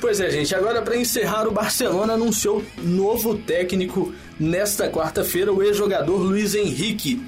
Pois 0.00 0.18
é, 0.18 0.30
gente. 0.30 0.54
Agora, 0.54 0.80
para 0.80 0.96
encerrar, 0.96 1.46
o 1.46 1.50
Barcelona 1.50 2.14
anunciou 2.14 2.64
novo 2.78 3.36
técnico 3.36 4.14
nesta 4.38 4.88
quarta-feira, 4.88 5.52
o 5.52 5.62
ex-jogador 5.62 6.16
Luiz 6.16 6.54
Henrique. 6.54 7.22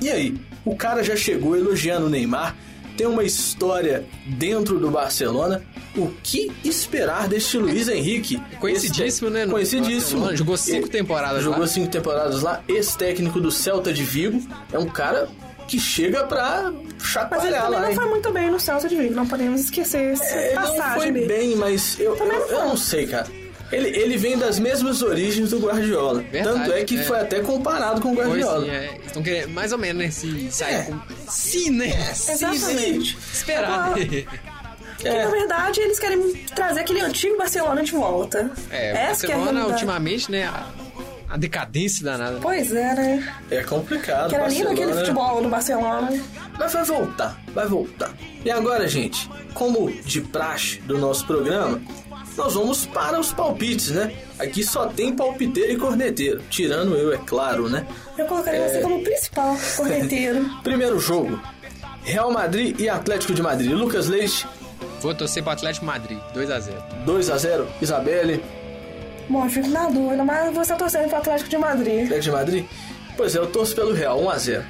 E 0.00 0.10
aí? 0.10 0.34
O 0.64 0.74
cara 0.74 1.04
já 1.04 1.14
chegou 1.14 1.56
elogiando 1.56 2.06
o 2.06 2.10
Neymar, 2.10 2.56
tem 2.96 3.06
uma 3.06 3.22
história 3.22 4.04
dentro 4.26 4.80
do 4.80 4.90
Barcelona. 4.90 5.62
O 5.96 6.12
que 6.22 6.52
esperar 6.64 7.26
deste 7.28 7.56
Luiz 7.56 7.88
Henrique? 7.88 8.40
Conhecidíssimo, 8.60 9.28
Esse- 9.28 9.38
né, 9.46 9.50
Conhecidíssimo. 9.50 9.96
Barcelona. 10.20 10.36
Jogou 10.36 10.56
cinco 10.56 10.88
temporadas 10.88 11.42
Jogou 11.42 11.60
lá. 11.60 11.66
cinco 11.66 11.88
temporadas 11.90 12.42
lá. 12.42 12.62
Ex-técnico 12.68 13.40
do 13.40 13.50
Celta 13.50 13.92
de 13.92 14.02
Vigo. 14.02 14.42
É 14.72 14.78
um 14.78 14.86
cara 14.86 15.28
que 15.66 15.80
chega 15.80 16.24
pra 16.24 16.70
Mas 16.70 16.74
ele 16.84 16.94
chacoalhar 17.00 17.40
também 17.62 17.70
lá, 17.70 17.80
não 17.80 17.88
hein? 17.88 17.94
foi 17.96 18.04
muito 18.08 18.30
bem 18.32 18.50
no 18.50 18.60
Celta 18.60 18.88
de 18.88 18.94
Vigo, 18.94 19.14
não 19.14 19.26
podemos 19.26 19.60
esquecer 19.62 20.12
essa 20.12 20.22
É, 20.24 20.46
Ele 20.48 20.54
não 20.54 20.62
passagem 20.76 21.00
foi 21.00 21.10
dele. 21.12 21.26
bem, 21.26 21.56
mas 21.56 21.98
eu, 21.98 22.14
eu, 22.16 22.26
não 22.26 22.34
eu 22.34 22.64
não 22.66 22.76
sei, 22.76 23.06
cara. 23.06 23.26
Ele, 23.72 23.88
ele 23.88 24.16
vem 24.16 24.38
das 24.38 24.60
mesmas 24.60 25.02
origens 25.02 25.50
do 25.50 25.58
Guardiola. 25.58 26.20
Verdade, 26.30 26.56
Tanto 26.58 26.72
é 26.72 26.84
que 26.84 26.96
é. 26.98 27.02
foi 27.02 27.18
até 27.18 27.40
comparado 27.40 28.00
com 28.00 28.12
o 28.12 28.14
Pois 28.14 28.28
Guardiola. 28.28 28.64
sim, 28.64 28.70
é. 28.70 29.00
Estão 29.06 29.22
querendo, 29.24 29.48
mais 29.50 29.72
ou 29.72 29.78
menos, 29.78 30.04
né? 30.04 30.10
Se 30.12 30.50
sair 30.52 30.74
É. 30.74 30.82
com. 30.82 31.00
Sim, 31.28 31.70
né? 31.70 31.90
Sim, 32.14 32.32
Exatamente. 32.32 33.14
né? 33.16 33.20
Esperar. 33.32 33.92
Ah. 33.92 34.46
né? 35.04 35.10
Porque, 35.10 35.24
na 35.24 35.30
verdade, 35.30 35.80
eles 35.80 35.98
querem 35.98 36.32
trazer 36.54 36.80
aquele 36.80 37.00
antigo 37.00 37.36
Barcelona 37.38 37.82
de 37.82 37.92
volta. 37.92 38.50
É, 38.70 38.92
o 38.92 38.96
Essa 38.96 38.98
é 38.98 39.06
Barcelona, 39.06 39.44
realidade. 39.44 39.72
ultimamente, 39.72 40.30
né? 40.30 40.44
A, 40.44 40.66
a 41.28 41.36
decadência 41.36 42.04
danada. 42.04 42.38
Pois 42.40 42.72
é, 42.72 42.94
né? 42.94 43.34
É 43.50 43.62
complicado. 43.62 44.28
Que 44.30 44.34
era 44.36 44.48
lindo 44.48 44.68
aquele 44.70 44.92
futebol 44.94 45.42
do 45.42 45.48
Barcelona. 45.48 46.08
Mas 46.58 46.72
vai 46.72 46.84
voltar, 46.84 47.38
vai 47.52 47.66
voltar. 47.66 48.10
E 48.44 48.50
agora, 48.50 48.86
gente, 48.88 49.28
como 49.52 49.90
de 49.90 50.20
praxe 50.22 50.78
do 50.80 50.96
nosso 50.98 51.26
programa, 51.26 51.80
nós 52.36 52.54
vamos 52.54 52.86
para 52.86 53.18
os 53.20 53.32
palpites, 53.32 53.90
né? 53.90 54.12
Aqui 54.38 54.62
só 54.62 54.86
tem 54.86 55.14
palpiteiro 55.14 55.72
e 55.72 55.76
corneteiro. 55.76 56.42
Tirando 56.48 56.94
eu, 56.94 57.12
é 57.12 57.18
claro, 57.18 57.68
né? 57.68 57.86
Eu 58.16 58.24
colocaria 58.26 58.60
É. 58.60 58.68
você 58.68 58.80
como 58.80 59.02
principal 59.02 59.56
corneteiro. 59.76 60.48
Primeiro 60.62 60.98
jogo. 61.00 61.38
Real 62.04 62.30
Madrid 62.30 62.78
e 62.80 62.88
Atlético 62.88 63.34
de 63.34 63.42
Madrid. 63.42 63.72
Lucas 63.72 64.06
Leite, 64.06 64.46
Vou 65.06 65.14
torcer 65.14 65.40
pro 65.40 65.52
Atlético 65.52 65.86
Madrid, 65.86 66.18
2x0. 66.34 66.72
2 67.04 67.30
a 67.30 67.38
0 67.38 67.68
Isabelle, 67.80 68.42
Bom, 69.28 69.44
eu 69.44 69.50
fico 69.50 69.68
na 69.68 69.88
dúvida, 69.88 70.24
mas 70.24 70.52
você 70.52 70.72
tá 70.72 70.78
torcendo 70.78 71.08
pro 71.08 71.18
Atlético 71.18 71.48
de 71.48 71.58
Madrid. 71.58 72.04
Atlético 72.06 72.22
de 72.22 72.30
Madrid. 72.32 72.64
Pois 73.16 73.36
é, 73.36 73.38
eu 73.38 73.46
torço 73.46 73.76
pelo 73.76 73.92
Real, 73.92 74.20
1 74.20 74.30
a 74.30 74.38
0 74.38 74.64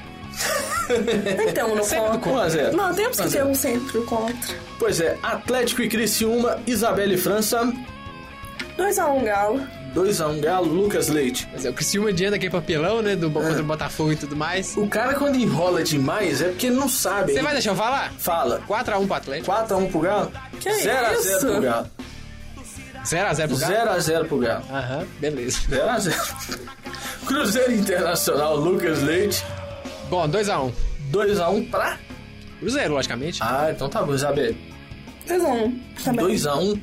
Então, 1.48 1.74
no 1.74 1.80
Sempre 1.84 2.18
contra. 2.18 2.30
1 2.32 2.38
a 2.38 2.48
0 2.50 2.76
Não, 2.76 2.94
temos 2.94 3.18
que 3.18 3.30
ter 3.30 3.44
um 3.46 3.54
sempre 3.54 4.02
contra. 4.02 4.56
Pois 4.78 5.00
é, 5.00 5.16
Atlético 5.22 5.80
e 5.80 5.88
Criciúma, 5.88 6.58
Isabelle 6.66 7.14
e 7.14 7.18
França, 7.18 7.72
2x1 8.78 9.24
Galo. 9.24 9.66
2 9.94 10.20
a 10.20 10.28
1 10.28 10.40
Galo, 10.42 10.66
Lucas 10.66 11.08
Leite. 11.08 11.48
Mas 11.50 11.64
é, 11.64 11.70
o 11.70 11.72
Criciúma 11.72 12.10
adianta 12.10 12.36
aquele 12.36 12.50
papelão, 12.52 13.00
né? 13.00 13.16
Do, 13.16 13.30
Contra 13.30 13.60
o 13.62 13.64
Botafogo 13.64 14.12
e 14.12 14.16
tudo 14.16 14.36
mais. 14.36 14.76
O 14.76 14.86
cara 14.86 15.14
quando 15.14 15.36
enrola 15.36 15.82
demais 15.82 16.42
é 16.42 16.48
porque 16.48 16.66
ele 16.66 16.76
não 16.76 16.86
sabe. 16.88 17.32
Você 17.32 17.38
Ele 17.38 17.42
vai 17.44 17.54
deixar 17.54 17.70
eu 17.70 17.76
falar? 17.76 18.12
Fala. 18.18 18.62
4x1 18.68 19.06
pro 19.06 19.14
Atlético. 19.14 19.46
4 19.46 19.74
a 19.74 19.78
1 19.78 19.90
pro 19.90 20.00
Galo? 20.00 20.32
Que 20.60 20.70
0 20.70 21.06
a 21.06 21.14
0 21.14 21.20
isso? 21.20 21.46
pro 21.46 21.60
Galo. 21.62 21.86
0x0 23.04 23.48
pro 23.48 23.56
Galo? 23.56 23.72
0 23.72 23.90
a 23.90 23.98
0 23.98 24.24
pro 24.26 24.38
Galo. 24.38 24.64
Aham, 24.70 25.06
beleza. 25.18 25.60
0 25.70 25.88
a 25.88 25.98
0. 25.98 26.16
Cruzeiro 27.26 27.72
Internacional, 27.72 28.56
Lucas 28.56 29.02
Leite. 29.02 29.42
Bom, 30.10 30.28
2x1. 30.28 30.72
2 31.10 31.40
a 31.40 31.48
1 31.48 31.70
pra... 31.70 31.98
Cruzeiro, 32.60 32.94
logicamente. 32.94 33.42
Ah, 33.42 33.68
então 33.70 33.88
tá 33.88 34.02
bom, 34.02 34.14
Isabelle. 34.14 34.56
2x1 35.26 35.80
também. 36.04 36.24
2 36.26 36.46
a 36.46 36.56
1 36.56 36.82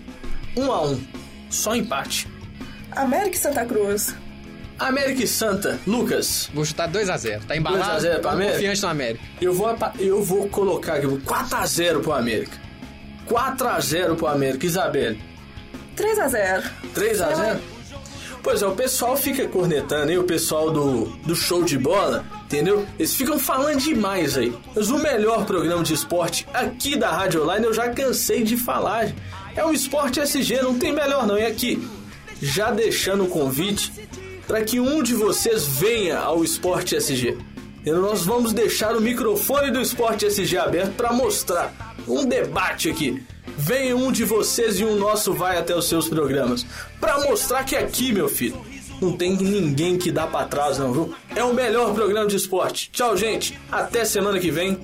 1 0.58 0.72
a 0.72 0.82
1 0.84 1.23
Só 1.54 1.76
empate. 1.76 2.28
América 2.92 3.36
e 3.36 3.40
Santa 3.40 3.64
Cruz. 3.66 4.16
América 4.80 5.24
e 5.24 5.28
Santa, 5.28 5.80
Lucas. 5.86 6.50
Vou 6.54 6.66
chutar 6.66 6.90
2x0. 6.92 7.46
Tá 7.46 7.56
embalado? 7.56 7.84
2 7.84 7.96
a 7.96 8.00
0 8.00 8.22
pra 8.22 8.32
América? 8.32 8.56
confiante 8.56 8.82
no 8.82 8.88
América. 8.90 9.24
Eu 9.40 9.54
vou, 9.54 9.78
eu 10.00 10.24
vou 10.24 10.50
colocar 10.50 10.96
aqui 10.96 11.08
4 11.20 11.58
a 11.58 11.66
0 11.66 12.00
pro 12.02 12.12
América. 12.12 12.58
4 13.28 13.68
a 13.68 13.80
0 13.80 14.16
pro 14.16 14.28
América, 14.28 14.66
Isabelle. 14.66 15.20
3x0. 15.96 16.64
3 16.94 17.22
a 17.22 17.34
0 17.34 17.60
Pois 18.42 18.62
é, 18.62 18.68
o 18.68 18.76
pessoal 18.76 19.16
fica 19.16 19.48
cornetando 19.48 20.10
aí, 20.12 20.18
o 20.18 20.26
pessoal 20.26 20.70
do, 20.70 21.06
do 21.26 21.34
show 21.34 21.64
de 21.64 21.78
bola, 21.78 22.26
entendeu? 22.44 22.86
Eles 23.00 23.16
ficam 23.16 23.40
falando 23.40 23.80
demais 23.80 24.38
aí. 24.38 24.54
Mas 24.76 24.90
o 24.90 24.98
melhor 24.98 25.46
programa 25.46 25.82
de 25.82 25.94
esporte 25.94 26.46
aqui 26.54 26.98
da 26.98 27.10
Rádio 27.10 27.44
Online 27.44 27.66
eu 27.66 27.74
já 27.74 27.90
cansei 27.90 28.44
de 28.44 28.58
falar. 28.58 29.14
É 29.56 29.64
o 29.64 29.72
Esporte 29.72 30.20
SG, 30.20 30.62
não 30.62 30.78
tem 30.78 30.92
melhor 30.92 31.28
não. 31.28 31.38
E 31.38 31.46
aqui, 31.46 31.88
já 32.42 32.72
deixando 32.72 33.26
o 33.26 33.28
convite 33.28 33.92
para 34.48 34.64
que 34.64 34.80
um 34.80 35.04
de 35.04 35.14
vocês 35.14 35.66
venha 35.66 36.20
ao 36.20 36.44
Esporte 36.44 36.96
SG. 36.96 37.38
E 37.86 37.92
nós 37.92 38.24
vamos 38.26 38.54
deixar 38.54 38.96
o 38.96 39.02
microfone 39.02 39.70
do 39.70 39.80
Esporte 39.80 40.26
SG 40.26 40.58
aberto 40.58 40.94
para 40.94 41.14
mostrar 41.14 41.96
um 42.08 42.26
debate 42.26 42.90
aqui. 42.90 43.24
Vem 43.58 43.94
um 43.94 44.12
de 44.12 44.24
vocês 44.24 44.80
e 44.80 44.86
um 44.86 44.96
nosso 44.96 45.34
vai 45.34 45.58
até 45.58 45.76
os 45.76 45.88
seus 45.88 46.08
programas. 46.08 46.66
Pra 47.00 47.20
mostrar 47.20 47.64
que 47.64 47.76
aqui, 47.76 48.12
meu 48.12 48.28
filho, 48.28 48.60
não 49.00 49.16
tem 49.16 49.36
ninguém 49.36 49.98
que 49.98 50.12
dá 50.12 50.26
pra 50.26 50.46
trás, 50.46 50.80
não, 50.80 50.92
viu? 50.92 51.14
É 51.36 51.44
o 51.44 51.54
melhor 51.54 51.94
programa 51.94 52.26
de 52.26 52.38
esporte. 52.38 52.90
Tchau, 52.92 53.16
gente. 53.16 53.60
Até 53.72 54.04
semana 54.06 54.40
que 54.40 54.50
vem. 54.50 54.80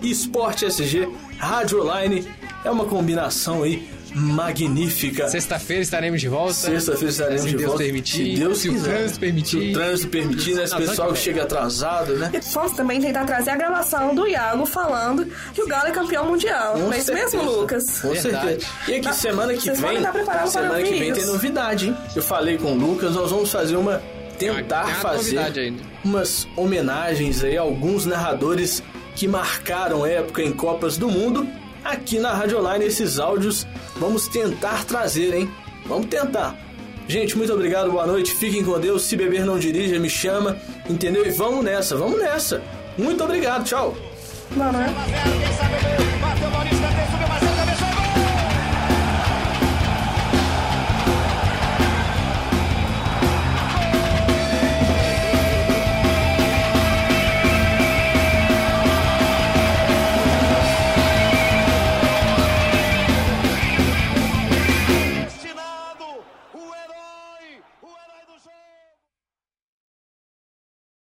Esporte 0.00 0.64
SG, 0.64 1.08
Rádio 1.36 1.82
Online. 1.82 2.26
É 2.64 2.70
uma 2.70 2.86
combinação 2.86 3.62
aí 3.62 3.88
magnífica. 4.16 5.28
Sexta-feira 5.28 5.82
estaremos 5.82 6.20
de 6.20 6.28
volta. 6.28 6.54
Sexta-feira 6.54 7.10
estaremos 7.10 7.42
Se 7.42 7.48
de 7.50 7.56
Deus 7.56 7.68
volta. 7.68 7.84
permitir, 7.84 8.34
Se 8.34 8.40
Deus 8.40 8.58
se 8.58 8.68
o 8.70 8.82
trânsito 8.82 9.20
permitir. 9.20 9.60
Se 9.60 9.70
o 9.70 9.72
trânsito 9.72 10.08
permitir, 10.08 10.54
né? 10.54 10.64
Esse 10.64 10.76
pessoal 10.76 11.12
que 11.12 11.18
chega 11.18 11.42
atrasado, 11.42 12.14
né? 12.16 12.30
E 12.32 12.40
vamos 12.52 12.72
também 12.72 13.00
tentar 13.00 13.24
trazer 13.24 13.50
a 13.50 13.56
gravação 13.56 14.14
do 14.14 14.26
Iago 14.26 14.64
falando 14.66 15.26
que 15.54 15.62
o 15.62 15.66
Galo 15.66 15.88
é 15.88 15.92
campeão 15.92 16.26
mundial. 16.26 16.74
Com 16.74 16.78
Não 16.80 16.92
é 16.92 16.98
isso 16.98 17.12
mesmo, 17.12 17.42
Lucas? 17.42 18.00
Com 18.00 18.10
Verdade. 18.12 18.46
certeza. 18.46 18.66
E 18.88 18.92
aqui, 18.94 19.00
Tá- 19.02 19.12
semana 19.12 19.52
que 19.54 19.60
vocês 19.60 19.80
vem. 19.80 19.98
Semana 20.46 20.82
que 20.82 20.94
vem 20.98 21.12
tem 21.12 21.26
novidade, 21.26 21.86
hein? 21.88 21.96
Eu 22.14 22.22
falei 22.22 22.56
com 22.58 22.72
o 22.72 22.74
Lucas, 22.76 23.14
nós 23.14 23.30
vamos 23.30 23.50
fazer 23.52 23.76
uma. 23.76 24.00
Tentar 24.38 24.84
Tem 24.84 24.92
uma 24.94 25.00
fazer 25.00 25.36
né? 25.70 25.76
umas 26.04 26.46
homenagens 26.54 27.42
aí 27.42 27.56
a 27.56 27.62
alguns 27.62 28.04
narradores 28.04 28.82
que 29.14 29.26
marcaram 29.26 30.04
época 30.04 30.42
em 30.42 30.52
Copas 30.52 30.98
do 30.98 31.08
Mundo. 31.08 31.48
Aqui 31.86 32.18
na 32.18 32.34
Rádio 32.34 32.58
Online, 32.58 32.84
esses 32.84 33.20
áudios 33.20 33.64
vamos 33.96 34.26
tentar 34.26 34.84
trazer, 34.84 35.32
hein? 35.32 35.48
Vamos 35.86 36.06
tentar. 36.06 36.56
Gente, 37.06 37.38
muito 37.38 37.52
obrigado, 37.52 37.92
boa 37.92 38.04
noite. 38.04 38.34
Fiquem 38.34 38.64
com 38.64 38.76
Deus. 38.80 39.02
Se 39.02 39.14
beber, 39.14 39.46
não 39.46 39.56
dirija, 39.56 39.96
me 39.96 40.10
chama. 40.10 40.56
Entendeu? 40.90 41.24
E 41.24 41.30
vamos 41.30 41.64
nessa, 41.64 41.96
vamos 41.96 42.18
nessa. 42.18 42.60
Muito 42.98 43.22
obrigado, 43.22 43.64
tchau. 43.64 43.96
Não, 44.56 44.72
não 44.72 44.80